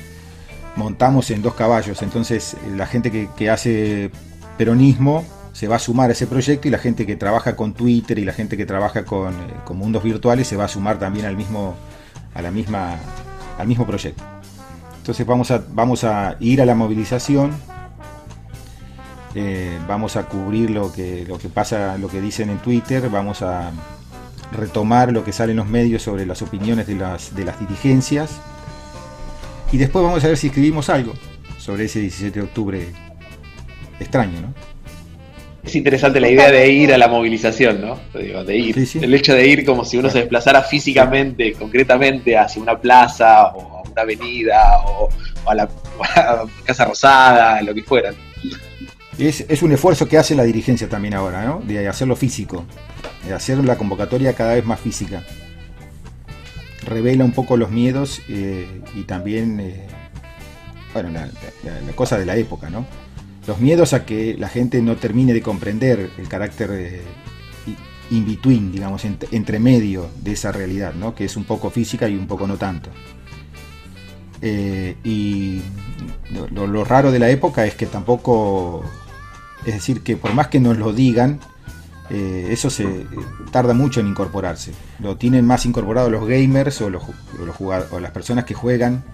montamos 0.76 1.32
en 1.32 1.42
dos 1.42 1.54
caballos. 1.54 2.00
Entonces 2.02 2.56
la 2.76 2.86
gente 2.86 3.28
que, 3.36 3.50
hace 3.50 4.12
peronismo 4.56 5.24
se 5.58 5.66
va 5.66 5.74
a 5.74 5.80
sumar 5.80 6.08
a 6.08 6.12
ese 6.12 6.28
proyecto 6.28 6.68
y 6.68 6.70
la 6.70 6.78
gente 6.78 7.04
que 7.04 7.16
trabaja 7.16 7.56
con 7.56 7.74
Twitter 7.74 8.16
y 8.20 8.24
la 8.24 8.32
gente 8.32 8.56
que 8.56 8.64
trabaja 8.64 9.04
con, 9.04 9.34
con 9.64 9.76
mundos 9.76 10.04
virtuales 10.04 10.46
se 10.46 10.54
va 10.54 10.66
a 10.66 10.68
sumar 10.68 11.00
también 11.00 11.26
al 11.26 11.36
mismo, 11.36 11.74
a 12.32 12.42
la 12.42 12.52
misma, 12.52 12.94
al 13.58 13.66
mismo 13.66 13.84
proyecto. 13.84 14.22
Entonces 14.98 15.26
vamos 15.26 15.50
a, 15.50 15.64
vamos 15.72 16.04
a 16.04 16.36
ir 16.38 16.62
a 16.62 16.64
la 16.64 16.76
movilización, 16.76 17.50
eh, 19.34 19.76
vamos 19.88 20.14
a 20.14 20.28
cubrir 20.28 20.70
lo 20.70 20.92
que, 20.92 21.24
lo 21.26 21.38
que 21.38 21.48
pasa, 21.48 21.98
lo 21.98 22.06
que 22.06 22.20
dicen 22.20 22.50
en 22.50 22.58
Twitter, 22.58 23.10
vamos 23.10 23.42
a 23.42 23.72
retomar 24.52 25.10
lo 25.10 25.24
que 25.24 25.32
sale 25.32 25.50
en 25.50 25.56
los 25.56 25.66
medios 25.66 26.02
sobre 26.02 26.24
las 26.24 26.40
opiniones 26.40 26.86
de 26.86 26.94
las, 26.94 27.34
de 27.34 27.44
las 27.44 27.58
dirigencias 27.58 28.30
y 29.72 29.76
después 29.78 30.04
vamos 30.04 30.22
a 30.22 30.28
ver 30.28 30.36
si 30.36 30.46
escribimos 30.46 30.88
algo 30.88 31.14
sobre 31.58 31.86
ese 31.86 31.98
17 31.98 32.38
de 32.38 32.46
octubre 32.46 32.86
extraño, 33.98 34.40
¿no? 34.40 34.77
Es 35.68 35.76
interesante 35.76 36.18
la 36.18 36.30
idea 36.30 36.50
de 36.50 36.66
ir 36.72 36.94
a 36.94 36.96
la 36.96 37.08
movilización, 37.08 37.82
¿no? 37.82 38.00
de 38.14 38.56
ir. 38.56 38.88
El 39.02 39.12
hecho 39.12 39.34
de 39.34 39.46
ir 39.46 39.66
como 39.66 39.84
si 39.84 39.98
uno 39.98 40.08
se 40.08 40.20
desplazara 40.20 40.62
físicamente, 40.62 41.52
concretamente, 41.52 42.38
hacia 42.38 42.62
una 42.62 42.80
plaza 42.80 43.48
o 43.48 43.82
avenida 43.94 44.78
o, 44.86 45.10
a, 45.44 45.54
la, 45.54 45.68
Casa 46.64 46.86
Rosada, 46.86 47.60
lo 47.60 47.74
que 47.74 47.82
fuera. 47.82 48.14
Es, 49.18 49.44
es, 49.46 49.62
un 49.62 49.72
esfuerzo 49.72 50.08
que 50.08 50.16
hace 50.16 50.34
la 50.34 50.44
dirigencia 50.44 50.88
también 50.88 51.12
ahora, 51.12 51.44
¿no? 51.44 51.60
De 51.60 51.86
hacerlo 51.86 52.16
físico, 52.16 52.64
de 53.26 53.34
hacer 53.34 53.58
la 53.58 53.76
convocatoria 53.76 54.32
cada 54.32 54.54
vez 54.54 54.64
más 54.64 54.80
física. 54.80 55.22
Revela 56.86 57.26
un 57.26 57.32
poco 57.32 57.58
los 57.58 57.70
miedos 57.70 58.22
eh, 58.30 58.66
y 58.94 59.02
también, 59.02 59.60
eh, 59.60 59.86
bueno, 60.94 61.10
la, 61.10 61.28
cosa 61.94 62.16
de 62.16 62.24
la 62.24 62.36
época, 62.36 62.70
¿no? 62.70 62.86
Los 63.48 63.60
miedos 63.60 63.94
a 63.94 64.04
que 64.04 64.36
la 64.38 64.50
gente 64.50 64.82
no 64.82 64.96
termine 64.96 65.32
de 65.32 65.40
comprender 65.40 66.10
el 66.18 66.28
carácter 66.28 66.70
eh, 66.70 67.00
in 68.10 68.26
between, 68.26 68.70
digamos, 68.70 69.06
entre 69.06 69.58
medio 69.58 70.10
de 70.20 70.32
esa 70.32 70.52
realidad, 70.52 70.92
¿no? 70.92 71.14
Que 71.14 71.24
es 71.24 71.34
un 71.34 71.44
poco 71.44 71.70
física 71.70 72.06
y 72.10 72.14
un 72.14 72.26
poco 72.26 72.46
no 72.46 72.58
tanto. 72.58 72.90
Eh, 74.42 74.96
y 75.02 75.62
lo, 76.52 76.84
raro 76.84 77.10
de 77.10 77.18
la 77.18 77.30
época 77.30 77.64
es 77.64 77.74
que 77.74 77.86
tampoco, 77.86 78.84
es 79.64 79.72
decir, 79.72 80.02
que 80.02 80.18
por 80.18 80.34
más 80.34 80.48
que 80.48 80.60
nos 80.60 80.76
lo 80.76 80.92
digan, 80.92 81.40
eh, 82.10 82.48
eso 82.50 82.68
se 82.68 83.06
tarda 83.50 83.72
mucho 83.72 84.00
en 84.00 84.08
incorporarse. 84.08 84.72
Lo 84.98 85.16
tienen 85.16 85.46
más 85.46 85.64
incorporado 85.64 86.10
los 86.10 86.28
gamers 86.28 86.82
o, 86.82 86.90
los, 86.90 87.02
o 87.58 87.98
las 87.98 88.10
personas 88.10 88.44
que 88.44 88.52
juegan 88.52 89.04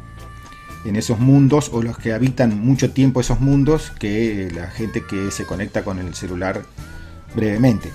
en 0.84 0.96
esos 0.96 1.18
mundos 1.18 1.70
o 1.72 1.82
los 1.82 1.98
que 1.98 2.12
habitan 2.12 2.60
mucho 2.60 2.92
tiempo 2.92 3.20
esos 3.20 3.40
mundos 3.40 3.90
que 3.98 4.50
la 4.54 4.66
gente 4.66 5.04
que 5.04 5.30
se 5.30 5.46
conecta 5.46 5.82
con 5.82 5.98
el 5.98 6.14
celular 6.14 6.62
brevemente. 7.34 7.90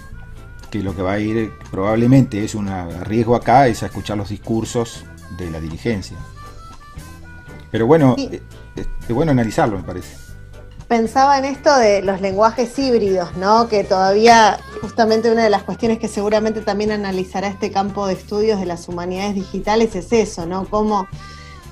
Que 0.71 0.83
lo 0.83 0.95
que 0.95 1.01
va 1.01 1.13
a 1.13 1.19
ir 1.19 1.51
probablemente 1.71 2.43
es 2.43 2.55
un 2.55 2.69
riesgo 3.01 3.35
acá 3.35 3.67
es 3.67 3.83
a 3.83 3.87
escuchar 3.87 4.17
los 4.17 4.29
discursos 4.29 5.05
de 5.37 5.49
la 5.49 5.59
dirigencia. 5.59 6.17
Pero 7.71 7.85
bueno, 7.85 8.15
eh, 8.17 8.41
es 8.75 9.15
bueno 9.15 9.31
analizarlo, 9.31 9.77
me 9.77 9.83
parece. 9.83 10.15
Pensaba 10.87 11.37
en 11.37 11.45
esto 11.45 11.75
de 11.77 12.01
los 12.01 12.19
lenguajes 12.19 12.77
híbridos, 12.79 13.37
¿no? 13.37 13.67
Que 13.67 13.83
todavía, 13.83 14.59
justamente 14.81 15.31
una 15.31 15.43
de 15.43 15.51
las 15.51 15.61
cuestiones 15.61 15.99
que 15.99 16.07
seguramente 16.07 16.61
también 16.61 16.91
analizará 16.91 17.47
este 17.47 17.71
campo 17.71 18.07
de 18.07 18.13
estudios 18.13 18.59
de 18.59 18.65
las 18.65 18.87
humanidades 18.87 19.35
digitales 19.35 19.95
es 19.95 20.11
eso, 20.11 20.47
¿no? 20.47 20.65
Cómo 20.65 21.07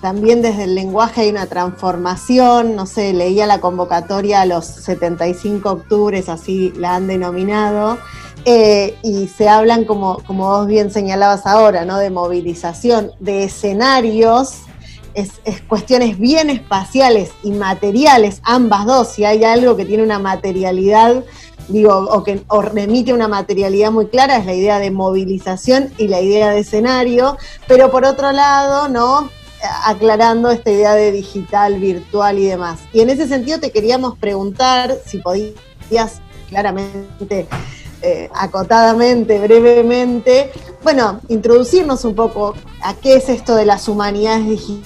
también 0.01 0.41
desde 0.41 0.65
el 0.65 0.75
lenguaje 0.75 1.21
hay 1.21 1.29
una 1.29 1.47
transformación, 1.47 2.75
no 2.75 2.86
sé, 2.86 3.13
leía 3.13 3.45
la 3.45 3.60
convocatoria 3.60 4.41
a 4.41 4.45
los 4.45 4.65
75 4.65 5.69
octubres, 5.69 6.29
así 6.29 6.71
la 6.75 6.95
han 6.95 7.07
denominado, 7.07 7.97
eh, 8.45 8.95
y 9.03 9.27
se 9.27 9.49
hablan, 9.49 9.86
como, 9.86 10.19
como 10.25 10.47
vos 10.49 10.67
bien 10.67 10.91
señalabas 10.91 11.45
ahora, 11.45 11.86
¿no? 11.86 11.97
De 11.97 12.10
movilización, 12.10 13.12
de 13.19 13.45
escenarios 13.45 14.67
es, 15.17 15.62
cuestiones 15.67 16.19
bien 16.19 16.49
espaciales 16.49 17.31
y 17.43 17.51
materiales, 17.51 18.39
ambas 18.43 18.86
dos, 18.86 19.07
si 19.10 19.25
hay 19.25 19.43
algo 19.43 19.75
que 19.75 19.83
tiene 19.83 20.03
una 20.03 20.19
materialidad, 20.19 21.23
digo, 21.67 21.91
o 21.97 22.23
que 22.23 22.43
remite 22.71 23.13
una 23.13 23.27
materialidad 23.27 23.91
muy 23.91 24.07
clara, 24.07 24.38
es 24.38 24.45
la 24.45 24.53
idea 24.53 24.79
de 24.79 24.91
movilización 24.91 25.91
y 25.97 26.07
la 26.07 26.21
idea 26.21 26.51
de 26.51 26.60
escenario, 26.60 27.38
pero 27.67 27.89
por 27.89 28.05
otro 28.05 28.31
lado, 28.31 28.89
¿no? 28.89 29.29
Aclarando 29.85 30.49
esta 30.51 30.71
idea 30.71 30.93
de 30.93 31.11
digital, 31.11 31.79
virtual 31.79 32.39
y 32.39 32.45
demás. 32.45 32.79
Y 32.93 33.01
en 33.01 33.09
ese 33.09 33.27
sentido 33.27 33.59
te 33.59 33.71
queríamos 33.71 34.17
preguntar 34.17 34.95
si 35.05 35.17
podías 35.19 36.21
claramente, 36.49 37.47
eh, 38.01 38.29
acotadamente, 38.33 39.39
brevemente, 39.39 40.51
bueno, 40.83 41.19
introducirnos 41.27 42.05
un 42.05 42.15
poco 42.15 42.53
a 42.81 42.93
qué 42.93 43.15
es 43.15 43.29
esto 43.29 43.55
de 43.55 43.65
las 43.65 43.87
humanidades 43.87 44.45
digitales 44.45 44.83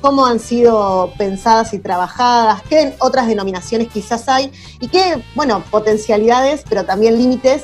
cómo 0.00 0.26
han 0.26 0.38
sido 0.38 1.12
pensadas 1.18 1.74
y 1.74 1.78
trabajadas, 1.78 2.62
qué 2.68 2.94
otras 3.00 3.26
denominaciones 3.26 3.88
quizás 3.88 4.28
hay 4.28 4.52
y 4.80 4.88
qué, 4.88 5.22
bueno, 5.34 5.62
potencialidades, 5.70 6.64
pero 6.68 6.84
también 6.84 7.18
límites 7.18 7.62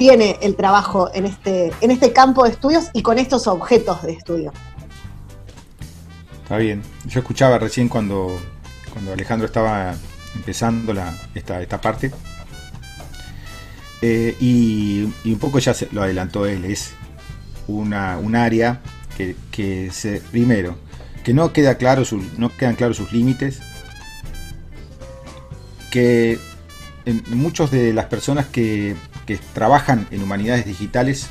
tiene 0.00 0.38
el 0.40 0.56
trabajo 0.56 1.10
en 1.12 1.26
este, 1.26 1.74
en 1.82 1.90
este 1.90 2.14
campo 2.14 2.44
de 2.44 2.52
estudios 2.52 2.86
y 2.94 3.02
con 3.02 3.18
estos 3.18 3.46
objetos 3.46 4.02
de 4.02 4.12
estudio. 4.12 4.50
Está 6.42 6.56
bien. 6.56 6.82
Yo 7.04 7.20
escuchaba 7.20 7.58
recién 7.58 7.86
cuando, 7.90 8.40
cuando 8.94 9.12
Alejandro 9.12 9.44
estaba 9.46 9.94
empezando 10.34 10.94
la, 10.94 11.14
esta, 11.34 11.60
esta 11.60 11.82
parte. 11.82 12.10
Eh, 14.00 14.34
y, 14.40 15.02
un 15.26 15.38
poco 15.38 15.58
ya 15.58 15.74
lo 15.92 16.00
adelantó 16.02 16.46
él, 16.46 16.64
es 16.64 16.94
una, 17.66 18.16
un 18.16 18.36
área 18.36 18.80
que, 19.50 19.90
se, 19.92 20.22
primero, 20.32 20.78
que 21.24 21.34
no, 21.34 21.52
queda 21.52 21.74
claro 21.74 22.04
no 22.38 22.56
quedan 22.56 22.74
claros 22.74 22.96
sus 22.96 23.12
límites, 23.12 23.60
que 25.90 26.38
muchos 27.28 27.70
de 27.70 27.92
las 27.92 28.06
personas 28.06 28.46
que, 28.46 28.96
trabajan 29.54 30.06
en 30.10 30.22
humanidades 30.22 30.66
digitales 30.66 31.28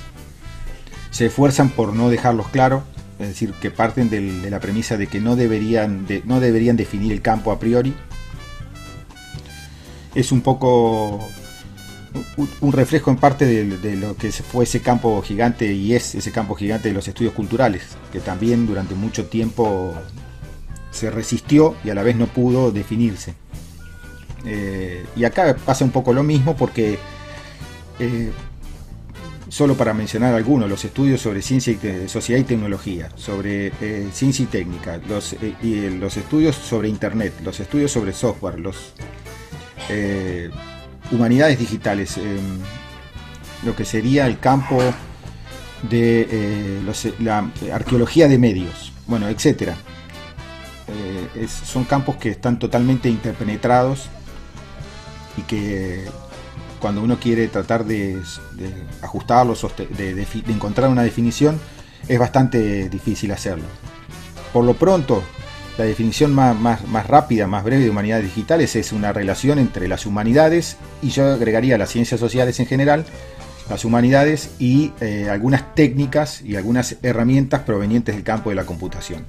se 1.11 1.25
esfuerzan 1.25 1.69
por 1.69 1.93
no 1.93 2.09
dejarlos 2.09 2.47
claros, 2.49 2.83
es 3.19 3.27
decir, 3.27 3.51
que 3.53 3.71
parten 3.71 4.09
de 4.09 4.49
la 4.49 4.59
premisa 4.59 4.95
de 4.95 5.07
que 5.07 5.19
no 5.19 5.35
deberían, 5.35 6.07
no 6.25 6.39
deberían 6.39 6.77
definir 6.77 7.11
el 7.11 7.21
campo 7.21 7.51
a 7.51 7.59
priori. 7.59 7.93
Es 10.15 10.31
un 10.31 10.41
poco 10.41 11.27
un 12.61 12.71
reflejo 12.71 13.11
en 13.11 13.17
parte 13.17 13.45
de, 13.45 13.95
lo 13.95 14.15
que 14.15 14.31
fue 14.31 14.63
ese 14.63 14.81
campo 14.81 15.21
gigante 15.21 15.71
y 15.71 15.93
es 15.93 16.15
ese 16.15 16.31
campo 16.31 16.55
gigante 16.55 16.89
de 16.89 16.93
los 16.93 17.07
estudios 17.07 17.33
culturales, 17.33 17.83
que 18.11 18.19
también 18.19 18.65
durante 18.65 18.95
mucho 18.95 19.25
tiempo 19.25 19.93
se 20.91 21.11
resistió 21.11 21.75
y 21.83 21.89
a 21.89 21.95
la 21.95 22.03
vez 22.03 22.15
no 22.15 22.27
pudo 22.27 22.71
definirse. 22.71 23.35
Eh, 24.45 25.05
y 25.15 25.25
acá 25.25 25.55
pasa 25.65 25.83
un 25.83 25.91
poco 25.91 26.13
lo 26.13 26.23
mismo 26.23 26.55
porque, 26.55 26.97
eh, 27.99 28.31
solo 29.49 29.75
para 29.75 29.93
mencionar 29.93 30.33
algunos, 30.33 30.69
los 30.69 30.83
estudios 30.85 31.21
sobre 31.21 31.41
ciencia 31.41 31.73
y 31.73 32.09
sociedad 32.09 32.39
y 32.39 32.43
tecnología, 32.43 33.09
sobre 33.15 33.71
eh, 33.81 34.09
ciencia 34.11 34.43
y 34.43 34.47
técnica, 34.47 34.99
los, 35.07 35.35
y 35.61 35.89
los 35.89 36.17
estudios 36.17 36.55
sobre 36.55 36.89
Internet, 36.89 37.33
los 37.43 37.59
estudios 37.59 37.91
sobre 37.91 38.13
software, 38.13 38.59
los 38.59 38.93
humanidades 41.11 41.57
digitales, 41.57 42.19
lo 43.63 43.75
que 43.75 43.85
sería 43.85 44.27
el 44.27 44.39
campo 44.39 44.79
de 45.83 46.27
eh, 46.29 47.13
la 47.19 47.49
arqueología 47.73 48.27
de 48.27 48.37
medios, 48.37 48.91
bueno, 49.07 49.27
etcétera. 49.29 49.75
Eh, 51.35 51.47
son 51.47 51.83
campos 51.83 52.15
que 52.17 52.29
están 52.29 52.59
totalmente 52.59 53.09
interpenetrados 53.09 54.07
y 55.37 55.41
que 55.43 56.05
cuando 56.79 57.01
uno 57.01 57.19
quiere 57.19 57.47
tratar 57.47 57.85
de, 57.85 58.21
ajustarlos, 59.01 59.65
de 59.97 60.27
encontrar 60.47 60.89
una 60.89 61.03
definición, 61.03 61.59
es 62.07 62.19
bastante 62.19 62.89
difícil 62.89 63.31
hacerlo. 63.31 63.65
Por 64.51 64.65
lo 64.65 64.73
pronto, 64.73 65.23
la 65.79 65.85
definición 65.85 66.35
más, 66.35 67.07
rápida, 67.07 67.47
más 67.47 67.63
breve 67.63 67.83
de 67.83 67.89
humanidades 67.89 68.25
digitales 68.25 68.75
es 68.75 68.91
una 68.91 69.13
relación 69.13 69.59
entre 69.59 69.87
las 69.87 70.05
humanidades 70.05 70.75
y 71.01 71.09
yo 71.09 71.25
agregaría 71.33 71.77
las 71.77 71.89
ciencias 71.89 72.19
sociales 72.19 72.59
en 72.59 72.65
general, 72.65 73.05
las 73.69 73.85
humanidades 73.85 74.51
y 74.59 74.91
eh, 74.99 75.29
algunas 75.31 75.75
técnicas 75.75 76.41
y 76.41 76.57
algunas 76.57 76.97
herramientas 77.01 77.61
provenientes 77.61 78.13
del 78.13 78.25
campo 78.25 78.49
de 78.49 78.57
la 78.57 78.65
computación. 78.65 79.25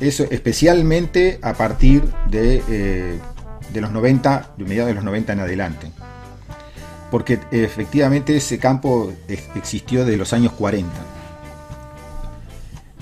Eso 0.00 0.24
especialmente 0.30 1.38
a 1.42 1.52
partir 1.52 2.02
de, 2.28 2.60
eh, 2.68 3.18
de 3.72 3.80
los 3.80 3.92
90, 3.92 4.54
de 4.58 4.64
mediados 4.64 4.88
de 4.88 4.94
los 4.94 5.04
90 5.04 5.32
en 5.34 5.40
adelante. 5.40 5.86
Porque 7.12 7.38
efectivamente 7.52 8.34
ese 8.36 8.58
campo 8.58 9.12
existió 9.54 10.04
de 10.04 10.16
los 10.16 10.32
años 10.32 10.52
40 10.52 10.90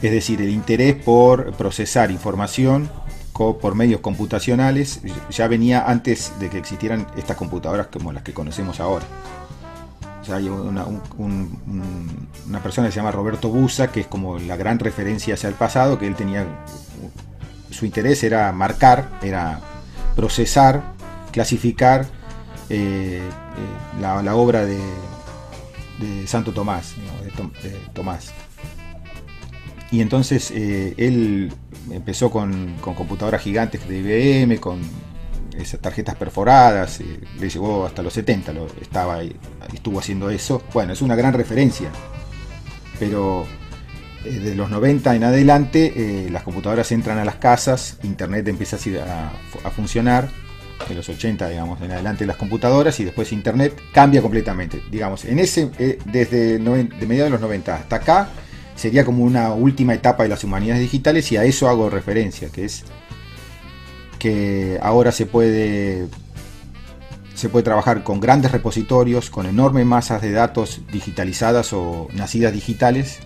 Es 0.02 0.10
decir, 0.10 0.42
el 0.42 0.50
interés 0.50 0.96
por 0.96 1.52
procesar 1.54 2.10
información 2.10 2.90
por 3.60 3.74
medios 3.74 4.00
computacionales 4.00 5.00
ya 5.30 5.48
venía 5.48 5.84
antes 5.86 6.32
de 6.38 6.50
que 6.50 6.58
existieran 6.58 7.06
estas 7.16 7.36
computadoras 7.36 7.86
como 7.86 8.12
las 8.12 8.22
que 8.22 8.34
conocemos 8.34 8.80
ahora. 8.80 9.06
hay 10.30 10.48
una, 10.48 10.84
una, 11.16 12.62
persona 12.62 12.88
que 12.88 12.92
se 12.92 12.96
llama 12.96 13.12
Roberto 13.12 13.48
Busa, 13.48 13.90
que 13.90 14.00
es 14.00 14.06
como 14.06 14.38
la 14.38 14.56
gran 14.56 14.78
referencia 14.78 15.34
hacia 15.34 15.48
el 15.48 15.54
pasado, 15.54 15.98
que 15.98 16.06
él 16.06 16.14
tenía, 16.14 16.46
su 17.70 17.86
interés 17.86 18.22
era 18.22 18.52
marcar, 18.52 19.08
era 19.22 19.60
procesar, 20.14 20.82
clasificar 21.32 22.06
eh, 22.70 23.18
eh, 23.18 24.00
la, 24.00 24.36
obra 24.36 24.64
de, 24.64 24.78
Santo 26.26 26.52
Tomás, 26.52 26.94
Tomás. 27.92 28.32
Y 29.90 30.00
entonces 30.00 30.52
eh, 30.52 30.94
él 30.96 31.52
empezó 31.90 32.30
con, 32.30 32.76
computadoras 32.80 33.42
gigantes 33.42 33.86
de 33.88 33.98
IBM, 33.98 34.58
con 34.60 34.78
esas 35.58 35.80
tarjetas 35.80 36.14
perforadas, 36.14 37.00
le 37.40 37.50
llevó 37.50 37.84
hasta 37.84 38.02
los 38.02 38.12
70, 38.12 38.52
lo, 38.52 38.68
estaba 38.80 39.20
estuvo 39.74 39.98
haciendo 39.98 40.30
eso. 40.30 40.62
Bueno, 40.72 40.92
es 40.92 41.02
una 41.02 41.16
gran 41.16 41.34
referencia, 41.34 41.90
pero 43.00 43.46
de 44.24 44.54
los 44.54 44.70
90 44.70 45.16
en 45.16 45.24
adelante 45.24 46.28
las 46.30 46.44
computadoras 46.44 46.92
entran 46.92 47.18
a 47.18 47.24
las 47.24 47.36
casas, 47.36 47.98
Internet 48.04 48.46
empieza 48.46 48.76
a 48.76 49.70
funcionar 49.70 50.30
de 50.88 50.94
los 50.94 51.08
80, 51.08 51.48
digamos, 51.48 51.80
en 51.82 51.92
adelante 51.92 52.26
las 52.26 52.36
computadoras 52.36 52.98
y 53.00 53.04
después 53.04 53.32
Internet 53.32 53.80
cambia 53.92 54.22
completamente. 54.22 54.82
Digamos, 54.90 55.24
en 55.24 55.38
ese, 55.38 55.70
eh, 55.78 55.98
desde 56.04 56.58
de 56.58 57.06
mediados 57.06 57.26
de 57.26 57.30
los 57.30 57.40
90 57.40 57.74
hasta 57.74 57.96
acá, 57.96 58.28
sería 58.74 59.04
como 59.04 59.24
una 59.24 59.52
última 59.52 59.94
etapa 59.94 60.22
de 60.22 60.30
las 60.30 60.42
humanidades 60.42 60.82
digitales 60.82 61.30
y 61.32 61.36
a 61.36 61.44
eso 61.44 61.68
hago 61.68 61.90
referencia, 61.90 62.48
que 62.48 62.64
es 62.64 62.84
que 64.18 64.78
ahora 64.82 65.12
se 65.12 65.26
puede 65.26 66.08
se 67.34 67.48
puede 67.48 67.62
trabajar 67.62 68.04
con 68.04 68.20
grandes 68.20 68.52
repositorios, 68.52 69.30
con 69.30 69.46
enormes 69.46 69.86
masas 69.86 70.20
de 70.20 70.30
datos 70.30 70.82
digitalizadas 70.92 71.72
o 71.72 72.08
nacidas 72.12 72.52
digitales, 72.52 73.20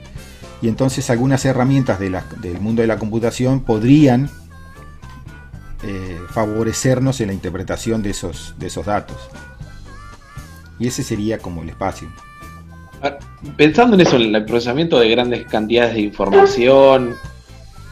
y 0.62 0.69
entonces 0.69 1.11
algunas 1.11 1.45
herramientas 1.45 1.99
del 1.99 2.61
mundo 2.61 2.83
de 2.83 2.88
la 2.88 2.99
computación 2.99 3.61
podrían 3.61 4.31
eh, 5.87 6.18
favorecernos 6.31 7.20
en 7.20 7.29
la 7.29 7.35
interpretación 7.35 8.03
de 8.03 8.11
esos, 8.11 8.55
de 8.59 8.68
esos 8.68 8.87
datos. 8.87 9.16
Y 10.79 10.87
ese 10.87 11.03
sería 11.03 11.38
como 11.38 11.62
el 11.62 11.68
espacio. 11.68 12.09
Ah, 13.03 13.18
pensando 13.57 13.94
en 13.94 14.01
eso, 14.01 14.16
en 14.16 14.35
el 14.35 14.44
procesamiento 14.47 14.99
de 14.99 15.11
grandes 15.11 15.44
cantidades 15.47 15.94
de 15.94 16.01
información, 16.01 17.14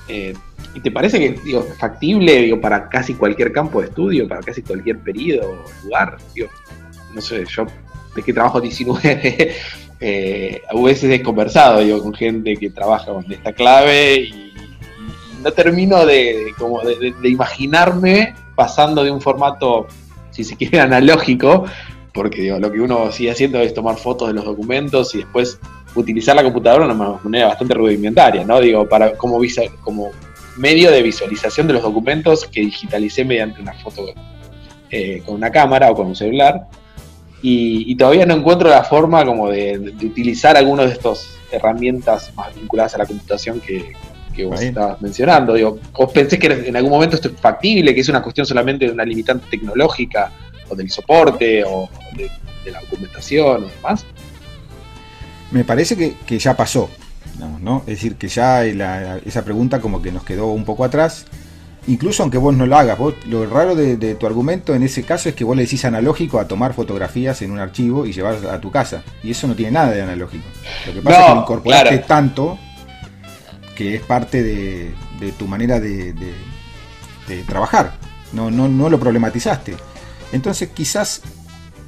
eh, 0.09 0.35
¿y 0.75 0.81
te 0.81 0.91
parece 0.91 1.19
que 1.19 1.39
digo, 1.45 1.63
factible 1.79 2.43
digo, 2.43 2.61
para 2.61 2.89
casi 2.89 3.15
cualquier 3.15 3.53
campo 3.53 3.81
de 3.81 3.89
estudio, 3.89 4.27
para 4.27 4.41
casi 4.41 4.63
cualquier 4.63 4.99
periodo 4.99 5.51
o 5.51 5.85
lugar? 5.85 6.17
no 7.15 7.21
sé, 7.21 7.45
yo 7.47 7.67
de 8.15 8.23
que 8.23 8.33
trabajo 8.33 8.61
19, 8.61 9.55
eh, 10.01 10.63
a 10.69 10.81
veces 10.81 11.11
he 11.11 11.23
conversado 11.23 11.81
digo, 11.81 12.03
con 12.03 12.15
gente 12.15 12.57
que 12.57 12.71
trabaja 12.71 13.13
con 13.13 13.31
esta 13.31 13.53
clave 13.53 14.17
y 14.17 14.52
no 15.43 15.53
termino 15.53 16.07
de, 16.07 16.53
como 16.59 16.81
de, 16.83 17.15
imaginarme 17.29 18.35
pasando 18.55 19.03
de 19.03 19.11
un 19.11 19.21
formato, 19.21 19.87
si 20.31 20.45
se 20.45 20.57
quiere, 20.57 20.81
analógico, 20.81 21.65
porque 22.13 22.43
digo, 22.43 22.59
lo 22.59 22.71
que 22.71 22.81
uno 22.81 23.11
sigue 23.11 23.31
haciendo 23.31 23.61
es 23.61 23.75
tomar 23.75 23.97
fotos 23.97 24.29
de 24.29 24.35
los 24.35 24.45
documentos 24.45 25.15
y 25.15 25.19
después 25.19 25.59
utilizar 25.95 26.37
la 26.37 26.43
computadora 26.43 26.87
de 26.87 26.95
una 26.95 27.19
manera 27.23 27.49
bastante 27.49 27.75
rudimentaria, 27.75 28.45
¿no? 28.45 28.61
Digo, 28.61 28.89
para 28.89 29.17
como, 29.17 29.41
como 29.83 30.11
medio 30.57 30.91
de 30.91 31.03
visualización 31.03 31.67
de 31.67 31.75
los 31.75 31.83
documentos 31.83 32.47
que 32.47 32.61
digitalicé 32.61 33.25
mediante 33.25 33.61
una 33.61 33.75
foto 33.75 34.07
eh, 34.91 35.23
con 35.25 35.35
una 35.35 35.51
cámara 35.51 35.91
o 35.91 35.95
con 35.95 36.07
un 36.07 36.17
celular. 36.17 36.69
Y, 37.45 37.97
todavía 37.97 38.25
no 38.25 38.35
encuentro 38.35 38.69
la 38.69 38.85
forma 38.85 39.25
como 39.25 39.51
de, 39.51 39.77
de 39.77 40.07
utilizar 40.07 40.57
algunas 40.57 40.87
de 40.87 40.93
estas 40.93 41.37
herramientas 41.51 42.33
más 42.37 42.55
vinculadas 42.55 42.95
a 42.95 42.99
la 42.99 43.07
computación 43.07 43.59
que, 43.59 43.93
que 44.33 44.45
vos 44.45 44.61
estabas 44.61 45.01
mencionando. 45.01 45.55
Digo, 45.55 45.79
¿Vos 45.93 46.13
pensés 46.13 46.39
que 46.39 46.47
en 46.47 46.77
algún 46.77 46.91
momento 46.91 47.17
esto 47.17 47.29
es 47.29 47.41
factible, 47.41 47.95
que 47.95 48.01
es 48.01 48.09
una 48.09 48.23
cuestión 48.23 48.47
solamente 48.47 48.87
de 48.87 48.93
una 48.93 49.05
limitante 49.05 49.47
tecnológica, 49.51 50.33
o 50.69 50.75
del 50.75 50.91
soporte, 50.91 51.63
o 51.65 51.89
de, 52.17 52.31
la 52.71 52.81
documentación, 52.81 53.65
o 53.65 53.69
demás? 53.69 54.05
Me 55.51 55.65
parece 55.65 56.17
que, 56.27 56.39
ya 56.39 56.57
pasó, 56.57 56.89
¿no? 57.61 57.81
Es 57.81 57.95
decir, 57.95 58.17
que 58.17 58.29
ya 58.29 58.65
esa 58.65 59.45
pregunta 59.45 59.81
como 59.81 60.01
que 60.01 60.11
nos 60.11 60.25
quedó 60.25 60.47
un 60.47 60.65
poco 60.65 60.85
atrás. 60.85 61.27
Incluso 61.89 62.23
aunque 62.23 62.39
vos 62.39 62.55
no 62.55 62.65
lo 62.65 62.77
hagas, 62.77 62.97
vos, 62.97 63.15
lo 63.27 63.45
raro 63.45 63.75
de, 63.75 64.15
tu 64.15 64.27
argumento 64.27 64.73
en 64.73 64.85
ese 64.85 65.03
caso 65.03 65.29
es 65.29 65.35
que 65.35 65.43
vos 65.43 65.57
le 65.57 65.65
decís 65.65 65.85
analógico 65.85 66.39
a 66.39 66.47
tomar 66.47 66.75
fotografías 66.75 67.43
en 67.43 67.51
un 67.51 67.59
archivo 67.59 68.07
y 68.07 68.13
llevar 68.13 68.37
a 68.47 68.61
tu 68.61 68.71
casa. 68.71 69.03
Y 69.25 69.33
eso 69.33 69.49
no 69.49 69.57
tiene 69.57 69.73
nada 69.73 69.91
de 69.91 70.01
analógico. 70.01 70.45
Lo 70.87 70.93
que 70.95 71.03
pasa 71.03 71.21
es 71.21 71.33
que 71.33 71.39
incorporaste 71.41 71.99
tanto 71.99 72.57
que 73.77 73.95
es 73.97 74.03
parte 74.03 74.43
de, 74.43 74.95
tu 75.39 75.47
manera 75.47 75.81
de, 75.81 76.15
trabajar. 77.47 77.95
No, 78.33 78.51
no, 78.51 78.69
no 78.69 78.89
lo 78.89 78.99
problematizaste. 78.99 79.77
Entonces 80.33 80.71
quizás 80.71 81.23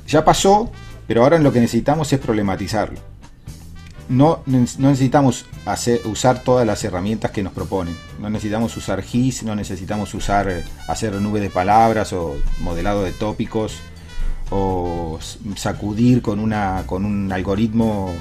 ya 0.07 0.25
pasó, 0.25 0.71
pero 1.07 1.23
ahora 1.23 1.39
lo 1.39 1.53
que 1.53 1.61
necesitamos 1.61 2.13
es 2.13 2.21
problematizarlo. 2.21 2.99
No, 4.09 4.43
no 4.47 4.91
necesitamos 4.91 5.47
hacer, 5.65 6.03
usar 6.05 6.43
todas 6.43 6.67
las 6.67 6.85
herramientas 6.85 7.31
que 7.31 7.43
nos 7.43 7.55
proponen. 7.55 7.97
No 8.21 8.29
necesitamos 8.29 8.77
usar 8.77 9.03
GIS, 9.03 9.45
no 9.45 9.55
necesitamos 9.57 10.13
usar 10.13 10.63
hacer 10.89 11.15
nube 11.15 11.41
de 11.41 11.49
palabras 11.49 12.13
o 12.13 12.37
modelado 12.61 13.03
de 13.03 13.13
tópicos 13.13 13.79
o 14.51 15.19
sacudir 15.57 16.21
con, 16.21 16.39
una, 16.39 16.83
con 16.87 17.07
un 17.07 17.33
algoritmo 17.33 18.13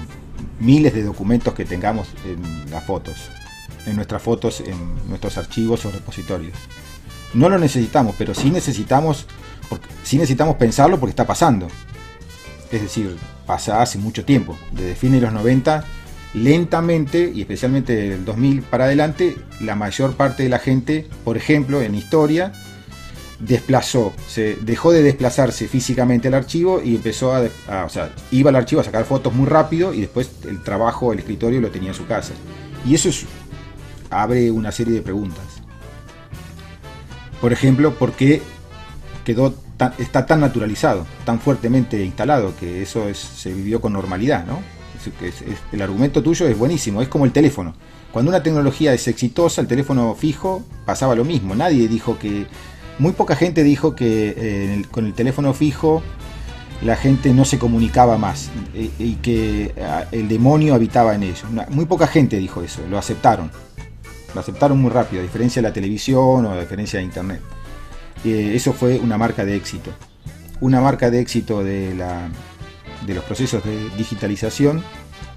miles 0.60 0.94
de 0.94 1.04
documentos 1.04 1.54
que 1.54 1.66
tengamos 1.66 2.08
en 2.26 2.72
las 2.72 2.86
fotos 2.86 3.30
en 3.86 3.96
nuestras 3.96 4.22
fotos, 4.22 4.62
en 4.62 5.08
nuestros 5.08 5.38
archivos 5.38 5.86
o 5.86 5.92
repositorios. 5.92 6.58
No 7.34 7.50
lo 7.50 7.58
necesitamos, 7.58 8.16
pero 8.18 8.34
sí 8.34 8.52
necesitamos, 8.52 9.26
sí 10.04 10.18
necesitamos 10.18 10.56
pensarlo 10.58 11.00
porque 11.00 11.12
está 11.12 11.26
pasando. 11.26 11.68
Es 12.72 12.82
decir, 12.82 13.18
pasa 13.46 13.82
hace 13.82 13.98
mucho 13.98 14.26
tiempo, 14.26 14.58
desde 14.72 14.96
fines 14.96 15.22
de 15.22 15.28
los 15.28 15.34
90, 15.34 15.84
lentamente, 16.34 17.32
y 17.34 17.42
especialmente 17.42 17.96
del 17.96 18.26
2000 18.26 18.64
para 18.64 18.86
adelante, 18.86 19.36
la 19.62 19.76
mayor 19.76 20.16
parte 20.16 20.44
de 20.44 20.50
la 20.50 20.60
gente, 20.60 21.08
por 21.24 21.38
ejemplo, 21.38 21.82
en 21.82 21.96
historia, 21.96 22.54
desplazó, 23.40 24.14
se 24.28 24.56
dejó 24.62 24.92
de 24.92 25.04
desplazarse 25.04 25.68
físicamente 25.68 26.30
al 26.30 26.34
archivo 26.36 26.82
y 26.82 26.96
empezó 26.96 27.34
a, 27.34 27.44
a, 27.68 27.86
o 27.86 27.90
sea, 27.90 28.14
iba 28.32 28.50
al 28.50 28.56
archivo 28.56 28.82
a 28.82 28.84
sacar 28.84 29.06
fotos 29.06 29.34
muy 29.34 29.48
rápido 29.48 29.94
y 29.94 30.02
después 30.02 30.30
el 30.48 30.64
trabajo, 30.64 31.12
el 31.12 31.20
escritorio 31.20 31.60
lo 31.60 31.70
tenía 31.70 31.90
en 31.90 31.96
su 31.96 32.06
casa. 32.06 32.34
Y 32.86 32.96
eso 32.96 33.10
es 33.10 33.26
abre 34.14 34.52
una 34.52 34.72
serie 34.72 34.94
de 34.94 35.02
preguntas. 35.02 35.46
Por 37.42 37.52
ejemplo, 37.52 37.94
¿por 37.96 38.14
qué 38.14 38.42
quedó 39.26 39.54
está 39.98 40.26
tan 40.26 40.40
naturalizado, 40.40 41.06
tan 41.26 41.40
fuertemente 41.40 42.04
instalado, 42.04 42.54
que 42.60 42.82
eso 42.82 43.06
se 43.14 43.54
vivió 43.54 43.82
con 43.82 43.94
normalidad, 43.94 44.46
¿no? 44.46 44.60
el 45.74 45.82
argumento 45.82 46.24
tuyo 46.24 46.48
es 46.48 46.58
buenísimo, 46.58 47.02
es 47.02 47.10
como 47.10 47.26
el 47.26 47.34
teléfono. 47.34 47.74
Cuando 48.12 48.30
una 48.30 48.42
tecnología 48.42 48.94
es 48.94 49.08
exitosa, 49.08 49.60
el 49.60 49.68
teléfono 49.68 50.16
fijo 50.16 50.64
pasaba 50.86 51.16
lo 51.16 51.26
mismo. 51.26 51.56
Nadie 51.56 51.88
dijo 51.88 52.18
que, 52.18 52.46
muy 53.00 53.12
poca 53.12 53.36
gente 53.36 53.64
dijo 53.64 53.96
que 53.96 54.34
eh, 54.38 54.86
con 54.92 55.06
el 55.06 55.14
teléfono 55.14 55.54
fijo 55.54 56.04
la 56.84 56.96
gente 56.96 57.34
no 57.34 57.46
se 57.46 57.58
comunicaba 57.58 58.18
más 58.18 58.50
eh, 58.76 58.92
y 59.00 59.16
que 59.16 59.74
ah, 59.82 60.06
el 60.12 60.28
demonio 60.28 60.76
habitaba 60.76 61.16
en 61.16 61.24
ellos. 61.24 61.44
Muy 61.70 61.86
poca 61.86 62.08
gente 62.08 62.38
dijo 62.38 62.62
eso, 62.62 62.82
lo 62.90 62.98
aceptaron. 62.98 63.52
Lo 64.34 64.42
aceptaron 64.42 64.82
muy 64.82 64.92
rápido, 64.92 65.22
a 65.22 65.24
diferencia 65.24 65.62
de 65.62 65.68
la 65.68 65.74
televisión 65.74 66.46
o 66.46 66.52
a 66.52 66.60
diferencia 66.60 67.00
de 67.00 67.06
Internet. 67.06 67.42
Eh, 68.26 68.54
eso 68.56 68.74
fue 68.74 69.00
una 69.00 69.18
marca 69.18 69.46
de 69.46 69.56
éxito. 69.56 69.92
Una 70.62 70.82
marca 70.82 71.12
de 71.12 71.20
éxito 71.20 71.64
de, 71.64 71.94
la, 71.94 72.30
de 73.06 73.14
los 73.14 73.24
procesos 73.24 73.64
de 73.64 73.90
digitalización 73.98 74.84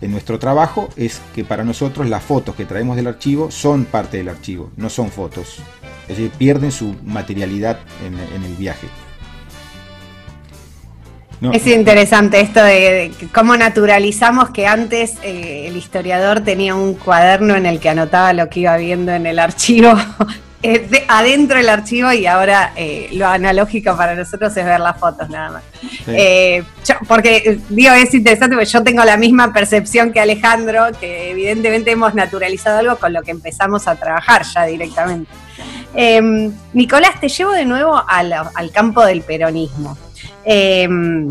en 0.00 0.10
nuestro 0.10 0.38
trabajo 0.38 0.88
es 0.96 1.20
que 1.34 1.44
para 1.44 1.64
nosotros 1.64 2.08
las 2.08 2.22
fotos 2.22 2.54
que 2.54 2.64
traemos 2.64 2.96
del 2.96 3.06
archivo 3.06 3.50
son 3.50 3.84
parte 3.84 4.18
del 4.18 4.28
archivo, 4.28 4.70
no 4.76 4.88
son 4.88 5.10
fotos. 5.10 5.58
Es 6.02 6.16
decir, 6.16 6.30
pierden 6.30 6.70
su 6.70 6.94
materialidad 7.02 7.80
en 8.04 8.44
el 8.44 8.54
viaje 8.54 8.86
es 11.52 11.66
interesante 11.66 12.40
esto 12.40 12.62
de, 12.62 13.12
cómo 13.34 13.56
naturalizamos 13.56 14.50
que 14.50 14.66
antes 14.66 15.14
eh, 15.22 15.66
el 15.68 15.76
historiador 15.76 16.40
tenía 16.40 16.74
un 16.74 16.94
cuaderno 16.94 17.54
en 17.56 17.66
el 17.66 17.78
que 17.78 17.88
anotaba 17.90 18.32
lo 18.32 18.48
que 18.48 18.60
iba 18.60 18.76
viendo 18.76 19.12
en 19.12 19.26
el 19.26 19.38
archivo 19.38 19.94
eh, 20.62 21.04
adentro 21.08 21.58
del 21.58 21.68
archivo 21.68 22.12
y 22.12 22.26
ahora 22.26 22.72
eh, 22.76 23.08
lo 23.12 23.26
analógico 23.26 23.96
para 23.96 24.14
nosotros 24.14 24.56
es 24.56 24.64
ver 24.64 24.80
las 24.80 24.98
fotos 24.98 25.28
nada 25.28 25.50
más. 25.50 25.62
Eh, 26.08 26.64
porque 27.06 27.60
digo, 27.68 27.92
es 27.92 28.12
interesante 28.14 28.56
porque 28.56 28.70
yo 28.70 28.82
tengo 28.82 29.04
la 29.04 29.16
misma 29.16 29.52
percepción 29.52 30.12
que 30.12 30.20
Alejandro, 30.20 30.86
que 30.98 31.30
evidentemente 31.30 31.90
hemos 31.90 32.14
naturalizado 32.14 32.78
algo 32.78 32.96
con 32.96 33.12
lo 33.12 33.22
que 33.22 33.30
empezamos 33.30 33.86
a 33.86 33.96
trabajar 33.96 34.42
ya 34.44 34.64
directamente. 34.64 35.30
Em, 35.94 36.52
Nicolás, 36.72 37.20
te 37.20 37.28
llevo 37.28 37.52
de 37.52 37.64
nuevo 37.64 38.02
al, 38.06 38.70
campo 38.72 39.04
del 39.04 39.22
peronismo. 39.22 39.96
Em, 40.44 41.28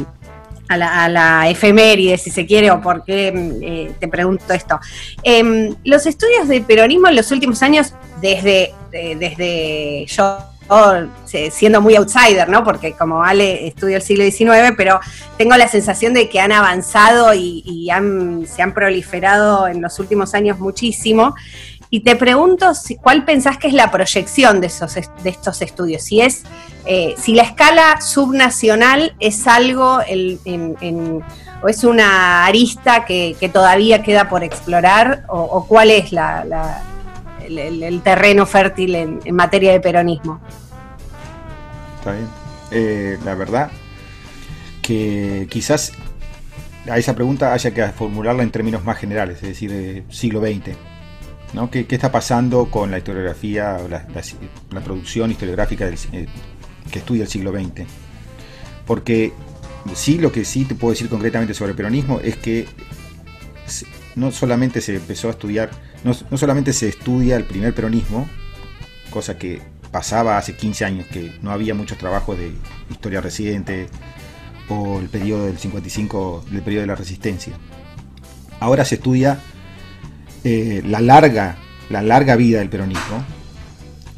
a 0.67 1.09
la, 1.09 1.47
efeméride, 1.47 2.17
si 2.17 2.31
se 2.31 2.45
quiere, 2.45 2.71
o 2.71 2.81
por 2.81 3.03
qué 3.05 3.91
te 3.99 4.07
pregunto 4.07 4.51
esto. 4.51 4.79
Em, 5.21 5.75
los 5.83 6.07
estudios 6.07 6.47
de 6.47 6.61
peronismo 6.61 7.07
en 7.07 7.15
los 7.15 7.31
últimos 7.31 7.61
años, 7.61 7.93
desde 8.19 8.73
este, 8.95 9.15
desde 9.15 10.05
yo 10.07 10.37
siendo 11.51 11.79
muy 11.79 11.95
outsider, 11.95 12.49
¿no? 12.49 12.63
Porque 12.63 12.93
como 12.93 13.23
Ale 13.23 13.67
estudio 13.67 13.97
el 13.97 14.01
siglo 14.01 14.23
XIX, 14.23 14.73
pero 14.75 14.99
tengo 15.37 15.55
la 15.57 15.67
sensación 15.67 16.13
de 16.13 16.27
que 16.27 16.39
han 16.39 16.51
avanzado 16.51 17.33
y, 17.35 17.87
se 18.47 18.61
han 18.61 18.73
proliferado 18.73 19.67
en 19.67 19.81
los 19.81 19.99
últimos 19.99 20.33
años 20.33 20.57
muchísimo. 20.57 21.35
Y 21.89 22.01
te 22.01 22.15
pregunto 22.15 22.71
cuál 23.01 23.25
pensás 23.25 23.57
que 23.57 23.67
es 23.67 23.73
la 23.73 23.91
proyección 23.91 24.59
de, 24.61 24.67
esos, 24.67 24.95
de 24.95 25.29
estos 25.29 25.61
estudios. 25.61 26.03
Si 26.03 26.21
es, 26.21 26.43
eh, 26.85 27.15
si 27.17 27.35
la 27.35 27.43
escala 27.43 28.01
subnacional 28.01 29.15
es 29.19 29.47
algo 29.47 29.99
o 31.61 31.67
es 31.69 31.83
una 31.83 32.45
arista 32.45 33.05
que, 33.05 33.49
todavía 33.53 34.03
queda 34.03 34.29
por 34.29 34.43
explorar, 34.43 35.25
o, 35.29 35.65
cuál 35.67 35.91
es 35.91 36.11
la 36.11 36.83
el, 37.47 38.01
terreno 38.01 38.45
fértil 38.45 38.95
en, 38.95 39.35
materia 39.35 39.71
de 39.71 39.79
peronismo. 39.79 40.39
Está 41.97 42.13
bien. 42.13 42.27
Eh, 42.71 43.17
la 43.23 43.35
verdad 43.35 43.69
que 44.81 45.47
quizás 45.49 45.91
a 46.89 46.97
esa 46.97 47.15
pregunta 47.15 47.53
haya 47.53 47.73
que 47.73 47.83
formularla 47.87 48.43
en 48.43 48.51
términos 48.51 48.83
más 48.83 48.97
generales, 48.97 49.37
es 49.37 49.49
decir, 49.49 50.03
siglo 50.09 50.41
XX. 50.41 50.75
¿No? 51.55 51.71
¿Qué, 51.71 51.87
está 51.89 52.11
pasando 52.11 52.65
con 52.65 52.91
la 52.91 52.99
historiografía, 52.99 53.79
la, 53.89 54.05
la, 54.71 54.81
producción 54.81 55.31
historiográfica 55.31 55.87
eh, 55.87 56.27
que 56.91 56.99
estudia 56.99 57.23
el 57.23 57.29
siglo 57.29 57.51
XX? 57.51 57.87
Porque 58.85 59.33
sí, 59.95 60.19
lo 60.19 60.31
que 60.31 60.45
sí 60.45 60.65
te 60.65 60.75
puedo 60.75 60.91
decir 60.91 61.09
concretamente 61.09 61.53
sobre 61.53 61.71
el 61.71 61.77
peronismo 61.77 62.19
es 62.19 62.35
que 62.37 62.67
no 64.15 64.31
solamente 64.31 64.81
se 64.81 64.95
empezó 64.95 65.29
a 65.29 65.31
estudiar 65.31 65.71
no, 66.05 66.37
solamente 66.37 66.71
se 66.71 66.87
estudia 66.87 67.35
el 67.35 67.45
primer 67.45 67.73
peronismo, 67.73 68.29
cosa 69.09 69.39
que 69.39 69.59
pasaba 69.91 70.37
hace 70.37 70.55
15 70.55 70.85
años, 70.85 71.07
que 71.07 71.33
no 71.41 71.49
había 71.49 71.73
muchos 71.73 71.97
trabajos 71.97 72.37
de 72.37 72.51
historia 72.91 73.21
reciente 73.21 73.87
o 74.69 74.99
el 74.99 75.09
periodo 75.09 75.47
del 75.47 75.57
55, 75.57 76.45
del 76.51 76.61
periodo 76.61 76.81
de 76.81 76.87
la 76.87 76.95
resistencia. 76.95 77.53
Ahora 78.59 78.85
se 78.85 78.95
estudia 78.95 79.39
eh, 80.45 80.83
la, 80.85 81.01
larga, 81.01 81.57
la 81.89 82.03
larga 82.03 82.35
vida 82.35 82.59
del 82.59 82.69
peronismo 82.69 83.25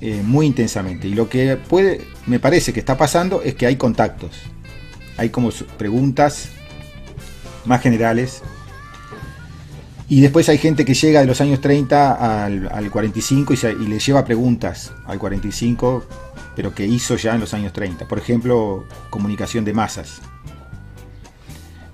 eh, 0.01 0.21
muy 0.23 0.45
intensamente. 0.45 1.07
Y 1.07 1.13
lo 1.13 1.29
que 1.29 1.55
puede, 1.55 2.01
me 2.25 2.39
parece 2.39 2.73
que 2.73 2.81
está 2.81 2.97
pasando 2.97 3.41
es 3.41 3.55
que 3.55 3.65
hay 3.65 3.77
contactos. 3.77 4.31
Hay 5.15 5.29
como 5.29 5.51
preguntas 5.77 6.49
más 7.63 7.81
generales 7.81 8.43
y 10.09 10.19
después 10.19 10.49
hay 10.49 10.57
gente 10.57 10.83
que 10.83 10.93
llega 10.93 11.21
de 11.21 11.25
los 11.25 11.39
años 11.39 11.61
30 11.61 12.45
al, 12.45 12.91
45 12.91 13.53
y, 13.53 13.87
le 13.87 13.99
lleva 13.99 14.25
preguntas 14.25 14.93
al 15.05 15.19
45, 15.19 16.05
pero 16.57 16.75
que 16.75 16.85
hizo 16.85 17.15
ya 17.15 17.35
en 17.35 17.39
los 17.39 17.53
años 17.53 17.71
30. 17.71 18.05
Por 18.05 18.17
ejemplo, 18.17 18.85
comunicación 19.09 19.63
de 19.63 19.73
masas. 19.73 20.21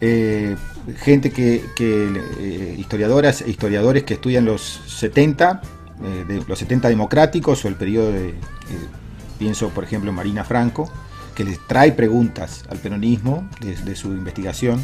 Eh, 0.02 0.56
gente 0.98 1.32
que, 1.32 1.66
eh, 1.80 2.76
historiadoras 2.78 3.42
e 3.42 3.50
historiadores 3.50 4.04
que 4.04 4.16
estudian 4.16 4.46
los 4.46 4.82
70, 4.88 5.62
eh, 6.04 6.26
de, 6.28 6.44
los 6.48 6.60
70 6.60 6.90
democráticos 6.90 7.64
o 7.64 7.68
el 7.68 7.76
periodo 7.76 8.12
de, 8.12 8.34
pienso 9.40 9.70
por 9.70 9.84
ejemplo 9.84 10.12
Marina 10.12 10.44
Franco, 10.44 10.92
que 11.36 11.44
les 11.44 11.60
trae 11.68 11.94
preguntas 11.94 12.64
al 12.70 12.78
peronismo 12.78 13.48
desde 13.62 13.96
su 13.96 14.10
investigación. 14.10 14.82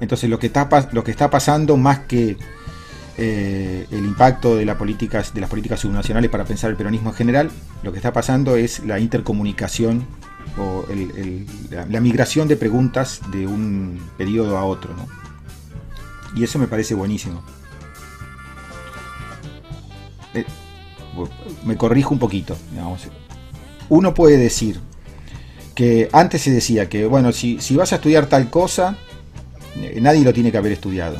Entonces 0.00 0.28
lo 0.30 0.38
que, 0.38 0.46
está, 0.46 0.68
lo 0.92 1.04
que 1.04 1.10
está 1.10 1.30
pasando 1.30 1.76
más 1.76 2.00
que 2.00 2.36
eh, 3.18 3.86
el 3.90 4.04
impacto 4.04 4.56
de, 4.56 4.64
la 4.64 4.78
políticas, 4.78 5.34
de 5.34 5.40
las 5.40 5.50
políticas 5.50 5.80
subnacionales 5.80 6.30
para 6.30 6.44
pensar 6.44 6.70
el 6.70 6.76
peronismo 6.76 7.10
en 7.10 7.16
general, 7.16 7.50
lo 7.82 7.92
que 7.92 7.98
está 7.98 8.12
pasando 8.12 8.56
es 8.56 8.80
la 8.80 8.98
intercomunicación 8.98 10.06
o 10.58 10.84
la, 11.88 12.00
migración 12.00 12.48
de 12.48 12.56
preguntas 12.56 13.20
de 13.30 13.46
un 13.46 14.00
periodo 14.16 14.58
a 14.58 14.64
otro. 14.64 14.94
Y 16.34 16.44
eso 16.44 16.58
me 16.58 16.66
parece 16.66 16.94
buenísimo. 16.94 17.42
Eh, 20.34 20.44
me 21.64 21.76
corrijo 21.76 22.14
un 22.14 22.18
poquito. 22.18 22.56
Uno 23.88 24.14
puede 24.14 24.38
decir 24.38 24.80
que 25.74 26.08
antes 26.12 26.42
se 26.42 26.50
decía 26.50 26.88
que, 26.88 27.06
bueno, 27.06 27.32
si, 27.32 27.60
si 27.60 27.76
vas 27.76 27.92
a 27.92 27.96
estudiar 27.96 28.26
tal 28.26 28.50
cosa, 28.50 28.96
eh, 29.76 29.98
nadie 30.00 30.22
lo 30.22 30.32
tiene 30.32 30.50
que 30.50 30.58
haber 30.58 30.72
estudiado 30.72 31.18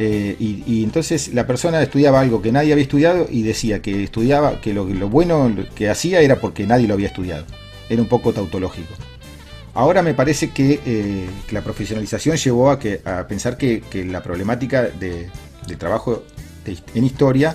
eh, 0.00 0.36
y, 0.38 0.84
entonces 0.84 1.34
la 1.34 1.46
persona 1.46 1.82
estudiaba 1.82 2.20
algo 2.20 2.40
que 2.40 2.52
nadie 2.52 2.72
había 2.72 2.84
estudiado 2.84 3.26
y 3.28 3.42
decía 3.42 3.82
que 3.82 4.04
estudiaba, 4.04 4.60
que 4.60 4.72
lo, 4.72 4.84
bueno 5.08 5.52
que 5.74 5.88
hacía 5.88 6.20
era 6.20 6.36
porque 6.36 6.66
nadie 6.66 6.86
lo 6.86 6.94
había 6.94 7.08
estudiado. 7.08 7.44
Era 7.88 8.00
un 8.00 8.08
poco 8.08 8.32
tautológico. 8.32 8.94
Ahora 9.78 10.02
me 10.02 10.12
parece 10.12 10.50
que, 10.50 10.80
eh, 10.84 11.30
la 11.52 11.62
profesionalización 11.62 12.36
llevó 12.36 12.72
a, 12.72 12.80
que, 12.80 13.00
pensar 13.28 13.56
que, 13.56 13.80
la 14.10 14.24
problemática 14.24 14.82
de, 14.82 15.30
trabajo 15.78 16.24
en 16.66 17.04
historia, 17.04 17.54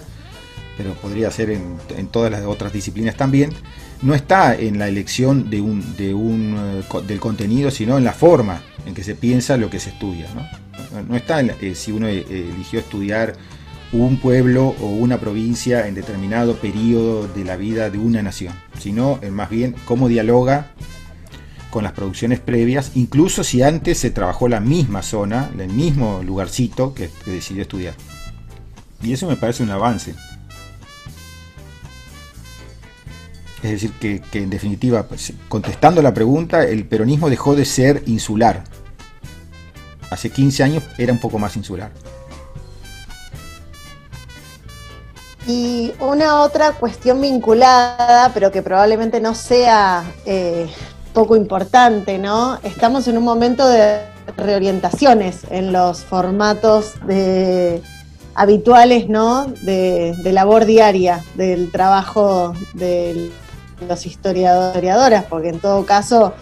pero 0.78 0.94
podría 0.94 1.30
ser 1.32 1.50
en, 1.50 2.08
todas 2.12 2.32
las 2.32 2.46
otras 2.46 2.72
disciplinas 2.72 3.18
también, 3.18 3.52
no 4.02 4.16
está 4.16 4.56
en 4.56 4.80
la 4.80 4.88
elección 4.88 5.50
eh, 5.52 6.82
del 7.06 7.20
contenido, 7.20 7.70
sino 7.72 7.98
en 7.98 8.06
la 8.06 8.14
forma 8.14 8.62
en 8.86 8.94
que 8.94 9.04
se 9.04 9.16
piensa 9.16 9.58
lo 9.58 9.70
que 9.70 9.82
se 9.82 9.90
estudia. 9.90 10.28
¿no? 11.06 11.18
está 11.18 11.42
en, 11.42 11.52
eh, 11.60 11.76
si 11.76 11.92
uno 11.92 12.08
eligió 12.08 12.80
estudiar 12.80 13.34
un 13.92 14.18
pueblo 14.18 14.74
o 14.80 14.86
una 14.86 15.20
provincia 15.20 15.90
en 15.90 15.94
determinado 15.94 16.56
periodo 16.56 17.28
de 17.28 17.44
la 17.44 17.58
vida 17.58 17.90
de 17.90 17.98
una 17.98 18.24
nación, 18.24 18.54
sino 18.80 19.20
más 19.30 19.50
bien 19.50 19.76
cómo 19.84 20.08
dialoga 20.08 20.72
con 21.74 21.84
las 21.84 21.94
producciones 21.94 22.40
previas, 22.40 22.92
incluso 22.94 23.44
si 23.44 23.64
antes 23.64 23.98
se 23.98 24.12
trabajó 24.12 24.48
la 24.48 24.60
misma 24.60 25.02
zona, 25.02 25.50
el 25.58 25.70
mismo 25.70 26.22
lugarcito 26.22 26.94
que, 26.94 27.10
decidió 27.26 27.64
estudiar. 27.64 27.96
Y 29.02 29.12
eso 29.12 29.28
me 29.28 29.38
parece 29.38 29.64
un 29.64 29.72
avance. 29.72 30.14
Es 33.64 33.72
decir, 33.72 33.92
que, 33.94 34.22
en 34.34 34.52
definitiva, 34.52 35.08
pues, 35.08 35.34
contestando 35.50 36.04
la 36.04 36.14
pregunta, 36.14 36.64
el 36.64 36.86
peronismo 36.86 37.28
dejó 37.28 37.56
de 37.56 37.66
ser 37.66 38.04
insular, 38.06 38.66
hace 40.12 40.30
15 40.30 40.62
años 40.62 40.84
era 41.00 41.12
un 41.12 41.20
poco 41.20 41.40
más 41.40 41.58
insular. 41.58 41.92
Y 45.48 45.92
una 46.00 46.42
otra 46.42 46.74
cuestión 46.74 47.20
vinculada, 47.20 48.30
pero 48.32 48.52
que 48.52 48.62
probablemente 48.62 49.20
no 49.20 49.34
sea 49.34 50.04
eh, 50.28 50.70
poco 51.14 51.36
importante, 51.36 52.18
¿no? 52.18 52.58
Estamos 52.64 53.08
en 53.08 53.18
un 53.18 53.24
momento 53.24 53.68
de 53.68 54.02
reorientaciones 54.36 55.42
en 55.50 55.72
los 55.72 56.04
formatos 56.04 56.94
habituales, 58.36 59.10
¿no? 59.10 59.46
De, 59.62 60.16
de, 60.24 60.34
labor 60.34 60.66
diaria, 60.66 61.24
del 61.36 61.72
trabajo 61.72 62.54
de 62.74 63.32
los 63.88 64.06
historiadoras, 64.06 65.26
porque 65.26 65.50
en 65.50 65.60
todo 65.60 65.86
caso, 65.86 66.34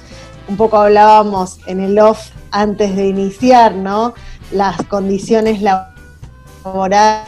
un 0.48 0.58
poco 0.58 0.78
hablábamos 0.78 1.60
en 1.68 1.82
el 1.82 2.00
off 2.00 2.30
antes 2.52 2.96
de 2.96 3.08
iniciar, 3.08 3.76
¿no? 3.76 4.14
Las 4.52 4.78
condiciones 4.84 5.62
laborales 5.62 7.28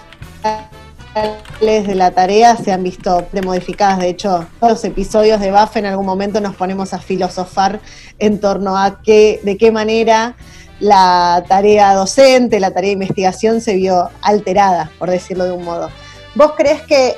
de 1.59 1.95
la 1.95 2.11
tarea 2.11 2.55
se 2.57 2.71
han 2.71 2.83
visto 2.83 3.27
modificadas. 3.43 3.99
De 3.99 4.09
hecho, 4.09 4.45
todos 4.59 4.73
los 4.73 4.83
episodios 4.83 5.39
de 5.39 5.51
BAF 5.51 5.77
en 5.77 5.85
algún 5.85 6.05
momento 6.05 6.41
nos 6.41 6.55
ponemos 6.55 6.93
a 6.93 6.99
filosofar 6.99 7.79
en 8.19 8.39
torno 8.39 8.77
a 8.77 9.01
qué, 9.01 9.39
de 9.43 9.57
qué 9.57 9.71
manera 9.71 10.35
la 10.79 11.43
tarea 11.47 11.93
docente, 11.93 12.59
la 12.59 12.71
tarea 12.71 12.89
de 12.89 12.93
investigación 12.93 13.61
se 13.61 13.75
vio 13.75 14.09
alterada, 14.21 14.91
por 14.97 15.09
decirlo 15.09 15.45
de 15.45 15.51
un 15.51 15.63
modo. 15.63 15.89
¿Vos 16.35 16.53
crees 16.57 16.81
que 16.81 17.15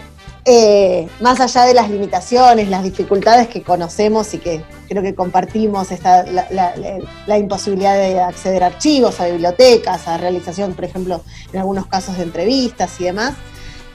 eh, 0.48 1.08
más 1.22 1.40
allá 1.40 1.64
de 1.64 1.74
las 1.74 1.90
limitaciones, 1.90 2.70
las 2.70 2.84
dificultades 2.84 3.48
que 3.48 3.64
conocemos 3.64 4.32
y 4.36 4.38
que 4.38 4.62
creo 4.88 5.02
que 5.02 5.16
compartimos, 5.16 5.92
esta, 5.92 6.24
la, 6.24 7.38
imposibilidad 7.40 7.96
de 7.96 8.20
acceder 8.20 8.64
a 8.64 8.68
archivos, 8.68 9.20
a 9.20 9.26
bibliotecas, 9.26 10.08
a 10.08 10.18
realización, 10.18 10.74
por 10.74 10.86
ejemplo, 10.86 11.24
en 11.52 11.60
algunos 11.60 11.88
casos 11.88 12.18
de 12.18 12.24
entrevistas 12.24 13.00
y 13.00 13.06
demás, 13.06 13.34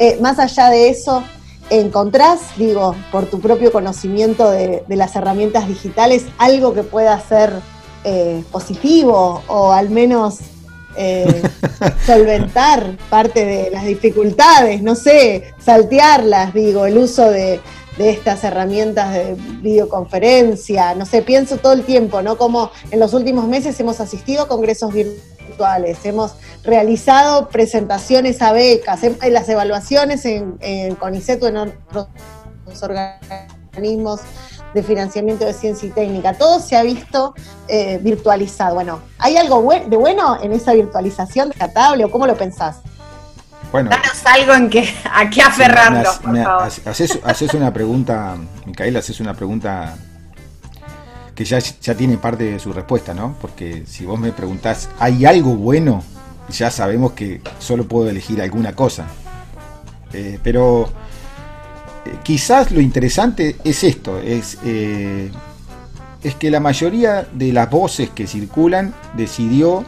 eh, 0.00 0.16
más 0.18 0.38
allá 0.38 0.70
de 0.70 0.88
eso, 0.88 1.22
¿encontrás, 1.68 2.40
digo, 2.56 2.96
por 3.12 3.26
tu 3.26 3.38
propio 3.38 3.70
conocimiento 3.70 4.50
de, 4.50 4.82
las 4.88 5.14
herramientas 5.14 5.68
digitales, 5.68 6.24
algo 6.38 6.72
que 6.72 6.82
pueda 6.82 7.20
ser 7.20 7.52
eh, 8.04 8.42
positivo 8.50 9.42
o 9.46 9.72
al 9.72 9.90
menos 9.90 10.38
eh, 10.96 11.42
solventar 12.06 12.96
parte 13.10 13.44
de 13.44 13.70
las 13.70 13.84
dificultades, 13.84 14.82
no 14.82 14.94
sé, 14.94 15.52
saltearlas, 15.62 16.54
digo, 16.54 16.86
el 16.86 16.96
uso 16.96 17.30
de, 17.30 17.60
estas 17.98 18.42
herramientas 18.44 19.12
de 19.12 19.34
videoconferencia, 19.60 20.94
no 20.94 21.04
sé, 21.04 21.20
pienso 21.20 21.58
todo 21.58 21.74
el 21.74 21.82
tiempo, 21.84 22.22
¿no? 22.22 22.38
Como 22.38 22.70
en 22.90 22.98
los 22.98 23.12
últimos 23.12 23.46
meses 23.46 23.78
hemos 23.78 24.00
asistido 24.00 24.44
a 24.44 24.48
congresos 24.48 24.94
virtuales, 24.94 25.39
hemos 26.04 26.34
realizado 26.62 27.48
presentaciones 27.48 28.42
a 28.42 28.52
becas, 28.52 29.02
en, 29.02 29.16
las 29.32 29.48
evaluaciones 29.48 30.24
en, 30.24 30.56
en 30.60 30.94
CONICET 30.94 31.42
o 31.42 31.48
en 31.48 31.56
otros 31.56 32.08
organismos 32.82 34.20
de 34.74 34.82
financiamiento 34.82 35.44
de 35.44 35.52
ciencia 35.52 35.88
y 35.88 35.90
técnica. 35.90 36.34
Todo 36.34 36.60
se 36.60 36.76
ha 36.76 36.82
visto 36.82 37.34
eh, 37.68 37.98
virtualizado. 38.02 38.74
Bueno, 38.74 39.00
¿hay 39.18 39.36
algo 39.36 39.68
de 39.86 39.96
bueno 39.96 40.38
en 40.42 40.52
esa 40.52 40.72
virtualización 40.72 41.48
descartable 41.48 42.04
o 42.04 42.10
cómo 42.10 42.26
lo 42.26 42.36
pensás? 42.36 42.76
Bueno, 43.72 43.90
Danos 43.90 44.20
algo 44.24 44.54
en 44.54 44.68
que, 44.68 44.92
a 45.12 45.30
qué 45.30 45.42
aferrarnos, 45.42 46.18
por 46.18 46.36
favor. 46.42 46.68
Haces, 47.24 47.54
una 47.54 47.72
pregunta, 47.72 48.36
Micaela, 48.66 48.98
haces 48.98 49.20
una 49.20 49.34
pregunta 49.34 49.96
que 51.40 51.46
ya, 51.46 51.58
ya 51.58 51.94
tiene 51.94 52.18
parte 52.18 52.44
de 52.44 52.58
su 52.58 52.70
respuesta, 52.70 53.14
¿no? 53.14 53.34
Porque 53.40 53.84
si 53.86 54.04
vos 54.04 54.20
me 54.20 54.30
preguntás, 54.30 54.90
¿hay 54.98 55.24
algo 55.24 55.54
bueno? 55.54 56.04
Ya 56.50 56.70
sabemos 56.70 57.12
que 57.12 57.40
solo 57.58 57.88
puedo 57.88 58.10
elegir 58.10 58.42
alguna 58.42 58.74
cosa. 58.74 59.06
Eh, 60.12 60.38
pero 60.42 60.90
eh, 62.04 62.12
quizás 62.22 62.70
lo 62.70 62.82
interesante 62.82 63.56
es 63.64 63.84
esto, 63.84 64.18
es, 64.18 64.58
eh, 64.66 65.30
es 66.22 66.34
que 66.34 66.50
la 66.50 66.60
mayoría 66.60 67.26
de 67.32 67.54
las 67.54 67.70
voces 67.70 68.10
que 68.10 68.26
circulan 68.26 68.94
decidió 69.16 69.82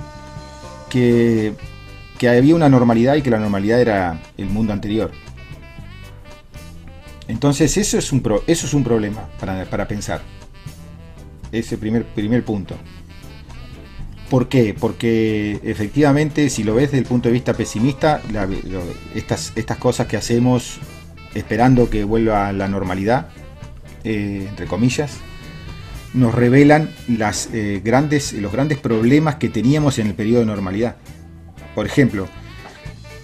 que, 0.88 1.54
había 2.26 2.54
una 2.54 2.70
normalidad 2.70 3.16
y 3.16 3.20
que 3.20 3.28
la 3.28 3.38
normalidad 3.38 3.78
era 3.78 4.22
el 4.38 4.48
mundo 4.48 4.72
anterior. 4.72 5.12
Entonces 7.28 7.76
eso 7.76 7.98
es 7.98 8.10
un, 8.10 8.22
eso 8.46 8.66
es 8.66 8.72
un 8.72 8.82
problema 8.82 9.28
para, 9.38 9.86
pensar. 9.86 10.22
Ese 11.52 11.78
primer, 11.78 12.04
primer 12.06 12.44
punto. 12.44 12.76
¿Por 14.30 14.48
qué? 14.48 14.74
Porque 14.78 15.60
efectivamente, 15.62 16.48
si 16.48 16.64
lo 16.64 16.74
ves 16.74 16.86
desde 16.86 17.00
el 17.00 17.04
punto 17.04 17.28
de 17.28 17.34
vista 17.34 17.52
pesimista, 17.52 18.22
estas, 19.14 19.52
estas 19.56 19.76
cosas 19.76 20.06
que 20.06 20.16
hacemos 20.16 20.78
esperando 21.34 21.90
que 21.90 22.04
vuelva 22.04 22.48
a 22.48 22.52
la 22.52 22.66
normalidad, 22.66 23.28
eh, 24.04 24.46
entre 24.48 24.66
comillas, 24.66 25.18
nos 26.14 26.34
revelan 26.34 26.90
las, 27.08 27.50
eh, 27.52 27.82
grandes, 27.84 28.32
los 28.32 28.52
grandes 28.52 28.78
problemas 28.78 29.36
que 29.36 29.50
teníamos 29.50 29.98
en 29.98 30.06
el 30.06 30.14
periodo 30.14 30.40
de 30.40 30.46
normalidad. 30.46 30.96
Por 31.74 31.84
ejemplo, 31.84 32.26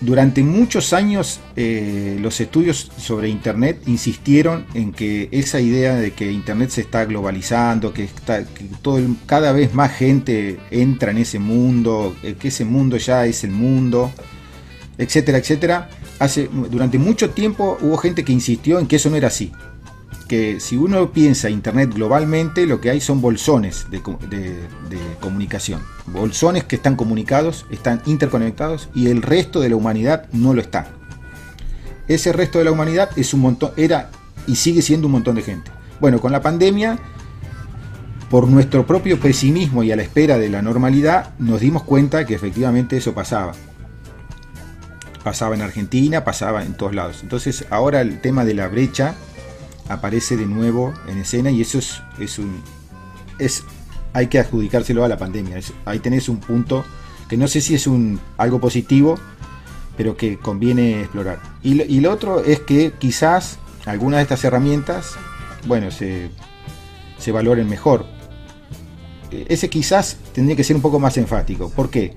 durante 0.01 0.43
muchos 0.43 0.93
años 0.93 1.41
eh, 1.57 2.17
los 2.21 2.41
estudios 2.41 2.91
sobre 2.99 3.29
Internet 3.29 3.83
insistieron 3.87 4.65
en 4.75 4.93
que 4.93 5.29
esa 5.33 5.61
idea 5.61 5.97
de 5.97 6.13
que 6.13 6.31
Internet 6.31 6.71
se 6.71 6.83
está 6.83 7.05
globalizando, 7.05 7.93
que, 7.93 8.05
está, 8.05 8.45
todo 8.83 9.01
cada 9.27 9.53
vez 9.53 9.75
más 9.75 9.93
gente 9.93 10.59
entra 10.71 11.11
en 11.11 11.19
ese 11.19 11.39
mundo, 11.39 12.15
que 12.39 12.49
ese 12.49 12.65
mundo 12.65 12.97
ya 12.97 13.27
es 13.27 13.43
el 13.43 13.51
mundo, 13.51 14.13
etcétera, 14.99 15.39
etcétera, 15.39 15.91
hace, 16.19 16.49
durante 16.71 16.99
mucho 16.99 17.31
tiempo 17.31 17.79
hubo 17.81 17.97
gente 17.97 18.25
que 18.25 18.33
insistió 18.33 18.79
en 18.79 18.87
que 18.87 18.97
eso 18.97 19.11
no 19.11 19.17
era 19.17 19.29
así. 19.29 19.53
Que 20.29 20.61
si 20.61 20.77
uno 20.77 21.11
piensa 21.13 21.49
Internet 21.49 21.95
globalmente, 21.95 22.67
lo 22.67 22.81
que 22.81 22.91
hay 22.91 23.01
son 23.01 23.21
bolsones 23.21 23.87
de, 23.91 24.03
comunicación. 25.21 25.81
Bolsones 26.07 26.65
que 26.65 26.77
están 26.77 26.97
comunicados, 26.97 27.67
están 27.71 28.03
interconectados 28.07 28.89
y 28.95 29.09
el 29.09 29.23
resto 29.23 29.61
de 29.61 29.71
la 29.71 29.77
humanidad 29.77 30.29
no 30.33 30.53
lo 30.53 30.61
está. 30.61 30.89
Ese 32.09 32.33
resto 32.33 32.59
de 32.59 32.65
la 32.65 32.73
humanidad 32.73 33.11
es 33.17 33.35
un 33.35 33.41
montón, 33.41 33.73
era 33.77 34.11
y 34.47 34.57
sigue 34.57 34.83
siendo 34.83 35.07
un 35.07 35.13
montón 35.13 35.35
de 35.37 35.43
gente. 35.43 35.71
Bueno, 36.01 36.21
con 36.21 36.33
la 36.33 36.43
pandemia, 36.43 36.99
por 38.31 38.49
nuestro 38.49 38.87
propio 38.87 39.19
pesimismo 39.19 39.83
y 39.83 39.93
a 39.93 39.97
la 39.97 40.03
espera 40.03 40.39
de 40.39 40.51
la 40.51 40.63
normalidad, 40.63 41.35
nos 41.39 41.61
dimos 41.61 41.83
cuenta 41.83 42.27
que 42.27 42.35
efectivamente 42.35 42.99
eso 42.99 43.15
pasaba 43.15 43.55
pasaba 45.29 45.55
en 45.55 45.61
Argentina, 45.61 46.25
pasaba 46.25 46.65
en 46.65 46.73
todos 46.73 46.95
lados. 46.95 47.19
Entonces 47.23 47.67
ahora 47.69 48.01
el 48.01 48.19
tema 48.21 48.47
de 48.47 48.55
la 48.55 48.67
brecha 48.69 49.15
aparece 49.89 50.37
de 50.37 50.47
nuevo 50.47 50.93
en 51.09 51.19
escena 51.19 51.51
y 51.51 51.63
eso 51.63 51.79
es, 51.79 52.03
es 52.19 52.39
un... 52.39 52.63
Es, 53.39 53.65
hay 54.13 54.27
que 54.29 54.39
adjudicárselo 54.39 55.05
a 55.05 55.09
la 55.09 55.17
pandemia. 55.17 55.61
ahí 55.85 55.99
tenés 55.99 56.29
un 56.29 56.41
punto 56.41 56.85
que 57.29 57.37
no 57.37 57.47
sé 57.47 57.61
si 57.61 57.75
es 57.75 57.87
un, 57.87 58.21
algo 58.37 58.59
positivo, 58.61 59.19
pero 59.97 60.17
que 60.17 60.39
conviene 60.39 61.01
explorar. 61.01 61.41
Y, 61.63 61.83
y 61.83 62.01
lo 62.01 62.13
otro 62.13 62.43
es 62.43 62.61
que 62.61 62.93
quizás 62.99 63.59
algunas 63.85 64.19
de 64.19 64.23
estas 64.23 64.45
herramientas, 64.45 65.15
bueno, 65.67 65.91
se, 65.91 66.31
se 67.19 67.33
valoren 67.33 67.69
mejor. 67.69 68.07
E, 69.31 69.47
ese 69.49 69.69
quizás 69.69 70.17
tendría 70.33 70.57
que 70.57 70.65
ser 70.65 70.77
un 70.77 70.83
poco 70.83 70.99
más 70.99 71.17
enfático. 71.19 71.71
¿Por 71.71 71.91
qué? 71.91 72.15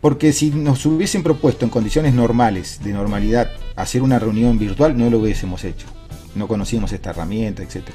Porque 0.00 0.32
si 0.32 0.50
nos 0.50 0.84
hubiesen 0.86 1.22
propuesto 1.22 1.64
en 1.64 1.70
condiciones 1.70 2.14
normales, 2.14 2.80
de 2.84 2.92
normalidad, 2.92 3.50
hacer 3.74 4.02
una 4.02 4.18
reunión 4.18 4.58
virtual, 4.58 4.96
no 4.96 5.08
lo 5.08 5.18
hubiésemos 5.18 5.64
hecho. 5.64 5.86
No 6.34 6.48
conocíamos 6.48 6.92
esta 6.92 7.10
herramienta, 7.10 7.62
etc. 7.62 7.90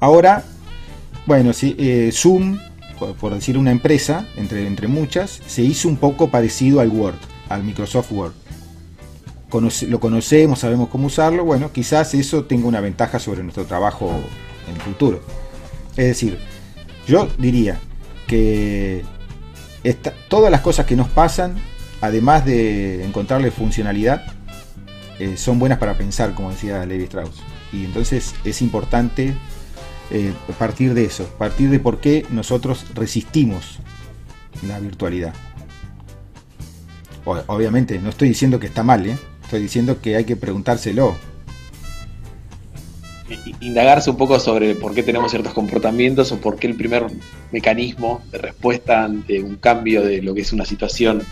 Ahora, 0.00 0.44
bueno, 1.26 1.52
si, 1.52 1.74
eh, 1.78 2.10
Zoom, 2.12 2.58
por, 3.18 3.34
decir 3.34 3.56
una 3.56 3.70
empresa, 3.70 4.26
entre, 4.36 4.66
entre 4.66 4.88
muchas, 4.88 5.40
se 5.46 5.62
hizo 5.62 5.88
un 5.88 5.96
poco 5.96 6.30
parecido 6.30 6.80
al 6.80 6.90
Word, 6.90 7.16
al 7.48 7.64
Microsoft 7.64 8.12
Word. 8.12 8.32
lo 9.88 10.00
conocemos, 10.00 10.58
sabemos 10.58 10.88
cómo 10.88 11.06
usarlo, 11.06 11.44
bueno, 11.44 11.72
quizás 11.72 12.12
eso 12.14 12.44
tenga 12.44 12.66
una 12.66 12.80
ventaja 12.80 13.18
sobre 13.18 13.42
nuestro 13.42 13.64
trabajo 13.64 14.10
en 14.68 14.74
el 14.74 14.80
futuro. 14.82 15.22
Es 15.96 16.06
decir, 16.06 16.38
yo 17.06 17.28
diría 17.38 17.78
que 18.26 19.04
todas 20.28 20.50
las 20.50 20.60
cosas 20.60 20.86
que 20.86 20.96
nos 20.96 21.08
pasan, 21.08 21.56
además 22.00 22.44
de 22.44 23.04
encontrarle 23.04 23.50
funcionalidad, 23.50 24.33
eh, 25.18 25.36
son 25.36 25.58
buenas 25.58 25.78
para 25.78 25.96
pensar, 25.96 26.34
como 26.34 26.50
decía 26.50 26.84
Levi 26.86 27.04
Strauss. 27.04 27.42
Y 27.72 27.84
entonces 27.84 28.34
es 28.44 28.62
importante 28.62 29.34
eh, 30.10 30.32
partir 30.58 30.94
de 30.94 31.04
eso, 31.04 31.24
partir 31.38 31.70
de 31.70 31.80
por 31.80 32.00
qué 32.00 32.26
nosotros 32.30 32.84
resistimos 32.94 33.78
la 34.66 34.78
virtualidad. 34.78 35.34
obviamente, 37.24 37.98
no 37.98 38.10
estoy 38.10 38.28
diciendo 38.28 38.60
que 38.60 38.66
está 38.66 38.82
mal, 38.82 39.06
¿eh? 39.06 39.18
estoy 39.42 39.62
diciendo 39.62 40.00
que 40.00 40.16
hay 40.16 40.24
que 40.24 40.36
preguntárselo 40.36 41.16
indagarse 43.60 44.10
un 44.10 44.16
poco 44.16 44.38
sobre 44.38 44.74
por 44.74 44.94
qué 44.94 45.02
tenemos 45.02 45.30
ciertos 45.30 45.54
comportamientos 45.54 46.30
o 46.32 46.40
por 46.40 46.56
qué 46.56 46.66
el 46.66 46.76
primer 46.76 47.06
mecanismo 47.52 48.22
de 48.30 48.38
respuesta 48.38 49.04
ante 49.04 49.42
un 49.42 49.56
cambio 49.56 50.02
de 50.02 50.22
lo 50.22 50.34
que 50.34 50.42
es 50.42 50.52
una 50.52 50.64
situación 50.64 51.22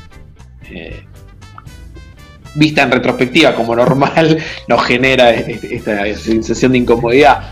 vista 2.55 2.83
en 2.83 2.91
retrospectiva 2.91 3.55
como 3.55 3.75
normal 3.75 4.39
nos 4.69 4.83
genera 4.85 5.31
esta 5.31 6.15
sensación 6.15 6.73
de 6.73 6.79
incomodidad. 6.79 7.51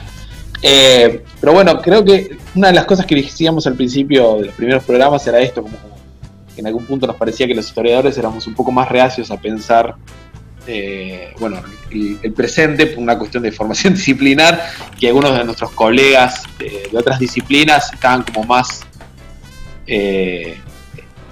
Eh, 0.62 1.22
pero 1.40 1.52
bueno, 1.52 1.80
creo 1.80 2.04
que 2.04 2.36
una 2.54 2.68
de 2.68 2.74
las 2.74 2.84
cosas 2.84 3.06
que 3.06 3.14
decíamos 3.14 3.66
al 3.66 3.74
principio 3.74 4.36
de 4.36 4.46
los 4.46 4.54
primeros 4.54 4.84
programas 4.84 5.26
era 5.26 5.40
esto, 5.40 5.62
como 5.62 5.76
que 6.54 6.60
en 6.60 6.66
algún 6.66 6.84
punto 6.84 7.06
nos 7.06 7.16
parecía 7.16 7.46
que 7.46 7.54
los 7.54 7.66
historiadores 7.66 8.18
éramos 8.18 8.46
un 8.46 8.54
poco 8.54 8.70
más 8.70 8.88
reacios 8.88 9.30
a 9.30 9.40
pensar 9.40 9.96
eh, 10.66 11.32
bueno, 11.40 11.62
el, 11.90 12.32
presente 12.32 12.86
por 12.86 13.02
una 13.02 13.18
cuestión 13.18 13.42
de 13.42 13.50
formación 13.50 13.94
disciplinar, 13.94 14.62
que 14.98 15.08
algunos 15.08 15.36
de 15.36 15.44
nuestros 15.44 15.70
colegas 15.72 16.44
de, 16.58 16.96
otras 16.96 17.18
disciplinas 17.18 17.92
estaban 17.92 18.22
como 18.22 18.44
más, 18.44 18.82
eh, 19.86 20.58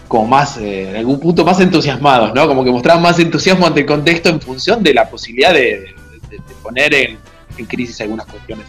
como 0.09 0.27
más, 0.27 0.57
eh, 0.57 0.91
en 0.91 0.97
algún 0.97 1.21
punto 1.21 1.45
más 1.45 1.61
entusiasmados, 1.61 2.35
¿no? 2.35 2.49
Como 2.49 2.65
que 2.65 2.71
mostraban 2.71 3.03
más 3.03 3.19
entusiasmo 3.19 3.67
ante 3.67 3.81
el 3.81 3.87
contexto 3.87 4.29
en 4.31 4.41
función 4.41 4.83
de 4.83 4.95
la 4.95 5.09
posibilidad 5.09 5.53
de, 5.53 5.95
poner 6.63 6.95
en, 6.95 7.19
crisis 7.67 8.01
algunas 8.01 8.27
cuestiones. 8.27 8.67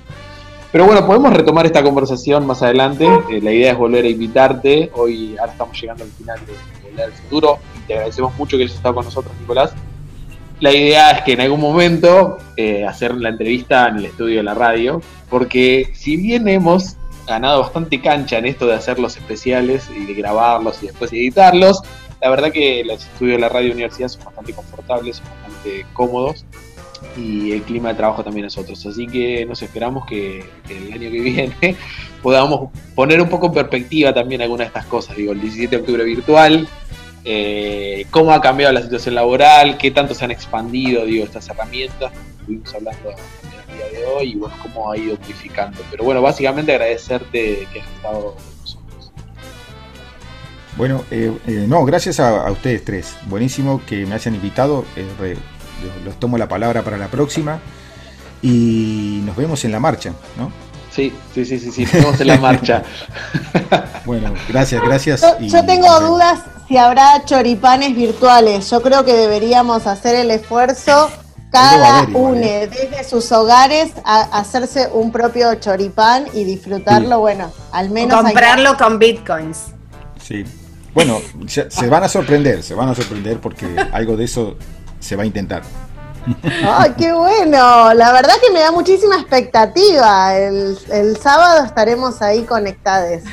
Pero 0.72 0.86
bueno, 0.86 1.06
podemos 1.06 1.34
retomar 1.34 1.66
esta 1.66 1.84
conversación 1.84 2.46
más 2.46 2.62
adelante. 2.62 3.08
la 3.42 3.52
idea 3.52 3.72
es 3.72 3.78
volver 3.78 4.06
a 4.06 4.10
invitarte. 4.10 4.92
Hoy, 4.94 5.36
ahora 5.38 5.52
estamos 5.52 5.80
llegando 5.80 6.04
al 6.04 6.12
final 6.12 6.40
de 6.46 6.54
Volver 6.90 7.06
al 7.06 7.12
Futuro. 7.14 7.60
Y 7.76 7.88
te 7.88 7.94
agradecemos 7.94 8.36
mucho 8.38 8.58
que 8.58 8.64
hayas 8.64 8.76
estado 8.76 8.96
con 8.96 9.06
nosotros, 9.06 9.34
Nicolás 9.40 9.74
la 10.60 10.74
idea 10.74 11.12
es 11.12 11.22
que 11.22 11.34
en 11.34 11.42
algún 11.42 11.62
momento 11.62 12.38
eh, 12.58 12.86
hacer 12.86 13.16
la 13.16 13.30
entrevista 13.30 13.88
en 13.88 13.98
el 13.98 14.06
estudio 14.06 14.38
de 14.38 14.44
la 14.44 14.54
radio, 14.54 15.02
porque 15.30 15.92
si 15.94 16.18
bien 16.18 16.48
hemos 16.48 16.98
ganado 17.30 17.62
bastante 17.62 18.02
cancha 18.02 18.40
en 18.40 18.48
esto 18.48 18.68
de 18.68 18.76
hacer 18.76 19.00
los 19.00 19.16
especiales 19.16 19.90
y 19.96 20.06
de 20.06 20.14
grabarlos 20.14 20.84
y 20.84 20.88
después 20.88 21.14
editarlos, 21.14 21.82
la 22.22 22.30
verdad 22.30 22.52
que 22.52 22.84
los 22.84 23.06
estudios 23.06 23.38
de 23.38 23.42
la 23.42 23.50
radio 23.50 23.72
universidad 23.72 24.10
son 24.10 24.26
bastante 24.26 24.54
confortables, 24.54 25.18
son 25.18 25.28
bastante 25.28 25.86
cómodos. 25.94 26.46
y 27.16 27.54
el 27.54 27.62
clima 27.62 27.90
de 27.90 27.96
trabajo 27.96 28.26
también 28.26 28.46
es 28.46 28.58
otro. 28.58 28.74
Así 28.74 29.08
que 29.08 29.46
nos 29.46 29.62
esperamos 29.62 30.06
que, 30.06 30.44
el 30.70 30.92
año 30.92 31.10
que 31.10 31.22
viene 31.22 31.56
podamos 32.22 32.72
poner 32.94 33.22
un 33.22 33.30
poco 33.30 33.48
en 33.48 33.54
perspectiva 33.54 34.14
también 34.14 34.42
algunas 34.42 34.66
de 34.66 34.68
estas 34.68 34.86
cosas. 34.86 35.16
Digo, 35.16 35.32
el 35.32 35.40
17 35.40 35.74
de 35.74 35.82
octubre 35.82 36.04
virtual, 36.04 36.68
eh, 37.24 38.06
cómo 38.12 38.34
ha 38.34 38.42
cambiado 38.42 38.74
la 38.74 38.82
situación 38.82 39.16
laboral, 39.16 39.78
qué 39.78 39.92
tanto 39.92 40.14
se 40.14 40.26
han 40.26 40.32
expandido 40.32 41.06
digo, 41.06 41.24
estas 41.24 41.48
herramientas, 41.48 42.12
estuvimos 42.50 42.74
hablando 42.74 43.10
el 43.10 43.78
día 43.78 44.00
de 44.00 44.06
hoy, 44.06 44.32
y 44.32 44.36
bueno, 44.36 44.56
cómo 44.62 44.92
ha 44.92 44.98
ido 44.98 45.18
modificando. 45.18 45.82
Pero 45.92 46.04
bueno, 46.04 46.22
básicamente 46.22 46.74
agradecerte 46.74 47.68
que 47.72 47.82
has 47.82 47.88
estado 47.88 48.36
con 48.36 48.44
nosotros. 48.62 49.12
Bueno, 50.78 51.04
eh, 51.12 51.32
eh, 51.48 51.66
no, 51.68 51.86
gracias 51.86 52.20
a, 52.20 52.50
ustedes 52.52 52.84
tres. 52.84 53.16
Buenísimo 53.28 53.82
que 53.86 54.06
me 54.06 54.16
hayan 54.16 54.36
invitado. 54.36 54.86
los 56.04 56.20
tomo 56.20 56.38
la 56.38 56.48
palabra 56.48 56.84
para 56.84 56.98
la 56.98 57.08
próxima 57.08 57.60
y 58.42 59.22
nos 59.26 59.36
vemos 59.36 59.64
en 59.66 59.72
la 59.72 59.80
marcha, 59.80 60.14
¿no? 60.38 60.52
Sí, 60.92 61.14
sí, 61.34 61.46
sí, 61.46 61.60
sí, 61.60 61.72
sí, 61.72 61.84
nos 61.84 61.94
vemos 61.94 62.22
en 62.22 62.28
la 62.28 62.38
marcha. 62.38 62.84
bueno, 64.06 64.34
gracias, 64.48 64.82
gracias. 64.82 65.22
Yo, 65.40 65.66
tengo 65.66 66.00
dudas 66.00 66.40
si 66.68 66.78
habrá 66.78 67.24
choripanes 67.26 67.96
virtuales. 67.96 68.70
Yo 68.72 68.82
creo 68.82 69.06
que 69.06 69.14
deberíamos 69.14 69.86
hacer 69.86 70.16
el 70.16 70.32
esfuerzo 70.32 71.10
cada 71.52 72.04
uno 72.14 72.42
¿eh? 72.42 72.70
desde 72.72 73.04
sus 73.04 73.32
hogares 73.32 73.92
a 74.04 74.22
hacerse 74.40 74.88
un 74.94 75.12
propio 75.12 75.56
choripán 75.56 76.28
y 76.34 76.44
disfrutarlo, 76.44 77.20
bueno, 77.20 77.52
al 77.72 77.90
menos. 77.90 78.22
comprarlo 78.22 78.78
con 78.78 79.00
bitcoins. 79.00 79.74
Sí. 80.22 80.46
Bueno, 80.94 81.20
se, 81.48 81.88
van 81.88 82.04
a 82.04 82.10
sorprender, 82.10 82.64
se 82.64 82.74
van 82.74 82.90
a 82.90 82.96
sorprender 82.96 83.40
porque 83.40 83.66
algo 83.92 84.16
de 84.16 84.26
eso 84.26 84.56
se 85.00 85.16
va 85.16 85.24
a 85.24 85.26
intentar. 85.26 85.64
¡Ay, 86.44 86.94
qué 86.98 87.14
bueno! 87.14 87.94
La 87.94 88.12
verdad 88.12 88.34
que 88.46 88.52
me 88.52 88.60
da 88.60 88.72
muchísima 88.72 89.16
expectativa. 89.16 90.38
El, 90.38 90.78
el 90.92 91.18
sábado 91.18 91.66
estaremos 91.66 92.22
ahí 92.22 92.44
conectados. 92.44 93.24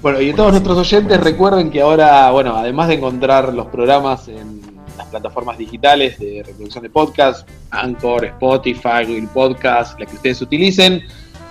Bueno, 0.00 0.20
y 0.20 0.32
todos 0.32 0.50
nuestros 0.50 0.78
oyentes 0.78 1.20
recuerden 1.20 1.70
que 1.70 1.80
ahora, 1.80 2.30
bueno, 2.32 2.56
además 2.56 2.88
de 2.88 2.94
encontrar 2.94 3.54
los 3.54 3.66
programas 3.66 4.26
en 4.26 4.71
plataformas 5.12 5.56
digitales 5.58 6.18
de 6.18 6.42
reproducción 6.44 6.82
de 6.82 6.90
podcast, 6.90 7.48
Anchor, 7.70 8.24
Spotify, 8.24 9.04
Google 9.06 9.28
Podcast, 9.32 10.00
la 10.00 10.06
que 10.06 10.16
ustedes 10.16 10.42
utilicen, 10.42 11.04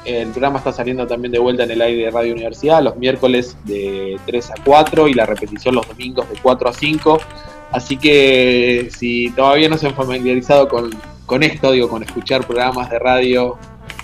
el 0.05 0.30
programa 0.30 0.57
está 0.57 0.72
saliendo 0.72 1.05
también 1.05 1.32
de 1.32 1.39
vuelta 1.39 1.64
en 1.64 1.72
el 1.72 1.82
aire 1.82 2.05
de 2.05 2.12
Radio 2.12 2.34
Universidad 2.34 2.82
los 2.82 2.97
miércoles 2.97 3.55
de 3.66 4.20
3 4.26 4.51
a 4.51 4.53
4 4.66 5.07
y 5.07 5.14
la 5.14 5.26
repetición 5.26 5.76
los 5.76 5.88
domingos 5.88 6.28
de 6.30 6.36
4 6.41 6.70
a 6.70 6.74
5. 6.74 7.20
Así 7.72 7.97
que 7.97 8.89
si 8.91 9.30
todavía 9.32 9.70
no 9.70 9.78
se 9.78 9.88
han 9.88 9.93
familiarizado 9.93 10.68
con, 10.68 10.89
con 11.26 11.43
esto, 11.43 11.72
digo, 11.72 11.88
con 11.88 12.03
escuchar 12.03 12.45
programas 12.45 12.89
de 12.89 12.99
radio 12.99 13.57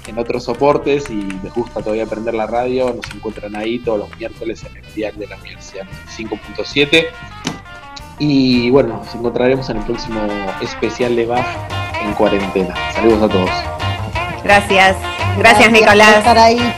en 0.08 0.18
otros 0.20 0.44
soportes 0.44 1.10
y 1.10 1.22
les 1.44 1.54
gusta 1.54 1.82
todavía 1.82 2.04
aprender 2.04 2.34
la 2.34 2.48
radio, 2.48 2.94
nos 2.94 3.14
encuentran 3.14 3.56
ahí 3.56 3.80
todos 3.80 4.00
los 4.00 4.18
miércoles 4.18 4.64
en 4.64 4.78
el 4.78 4.94
diario 4.94 5.20
de 5.20 5.28
la 5.28 5.38
Universidad 5.38 5.86
5.7. 6.16 7.08
Y 8.20 8.70
bueno, 8.72 9.02
nos 9.04 9.14
encontraremos 9.14 9.70
en 9.70 9.78
el 9.78 9.84
próximo 9.84 10.22
especial 10.62 11.16
de 11.16 11.26
BAF 11.26 11.46
en 12.02 12.14
cuarentena. 12.14 12.74
Saludos 12.94 13.24
a 13.24 13.34
todos. 13.34 13.50
Gracias. 14.44 14.96
Gracias, 15.38 15.72
Nicolás. 15.72 16.10
Por 16.10 16.18
estar 16.20 16.38
ahí. 16.38 16.74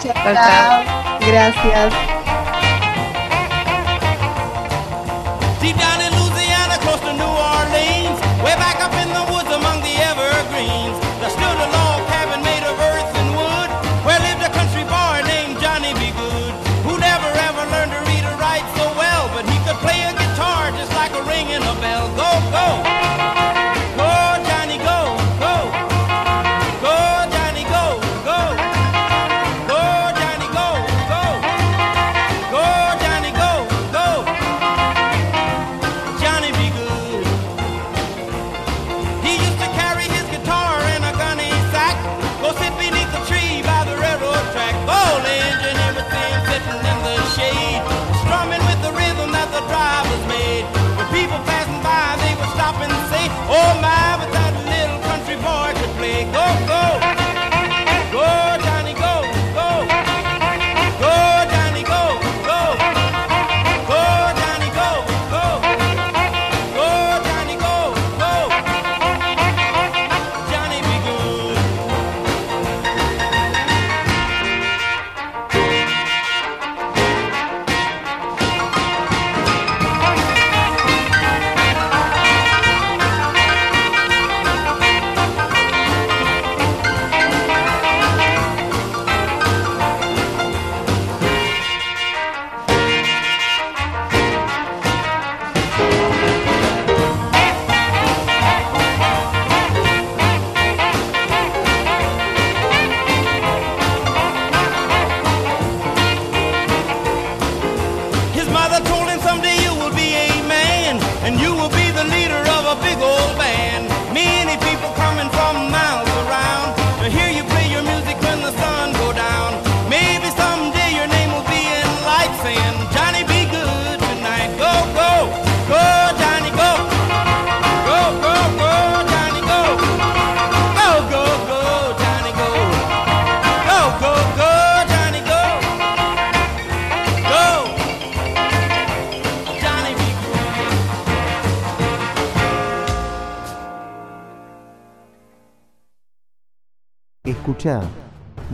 Gracias. 1.28 1.94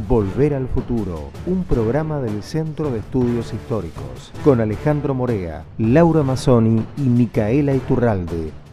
Volver 0.09 0.55
al 0.55 0.67
Futuro, 0.67 1.29
un 1.45 1.63
programa 1.63 2.19
del 2.19 2.41
Centro 2.41 2.89
de 2.89 2.99
Estudios 2.99 3.53
Históricos, 3.53 4.31
con 4.43 4.61
Alejandro 4.61 5.13
Morea, 5.13 5.63
Laura 5.77 6.23
Mazzoni 6.23 6.83
y 6.97 7.01
Micaela 7.01 7.75
Iturralde 7.75 8.64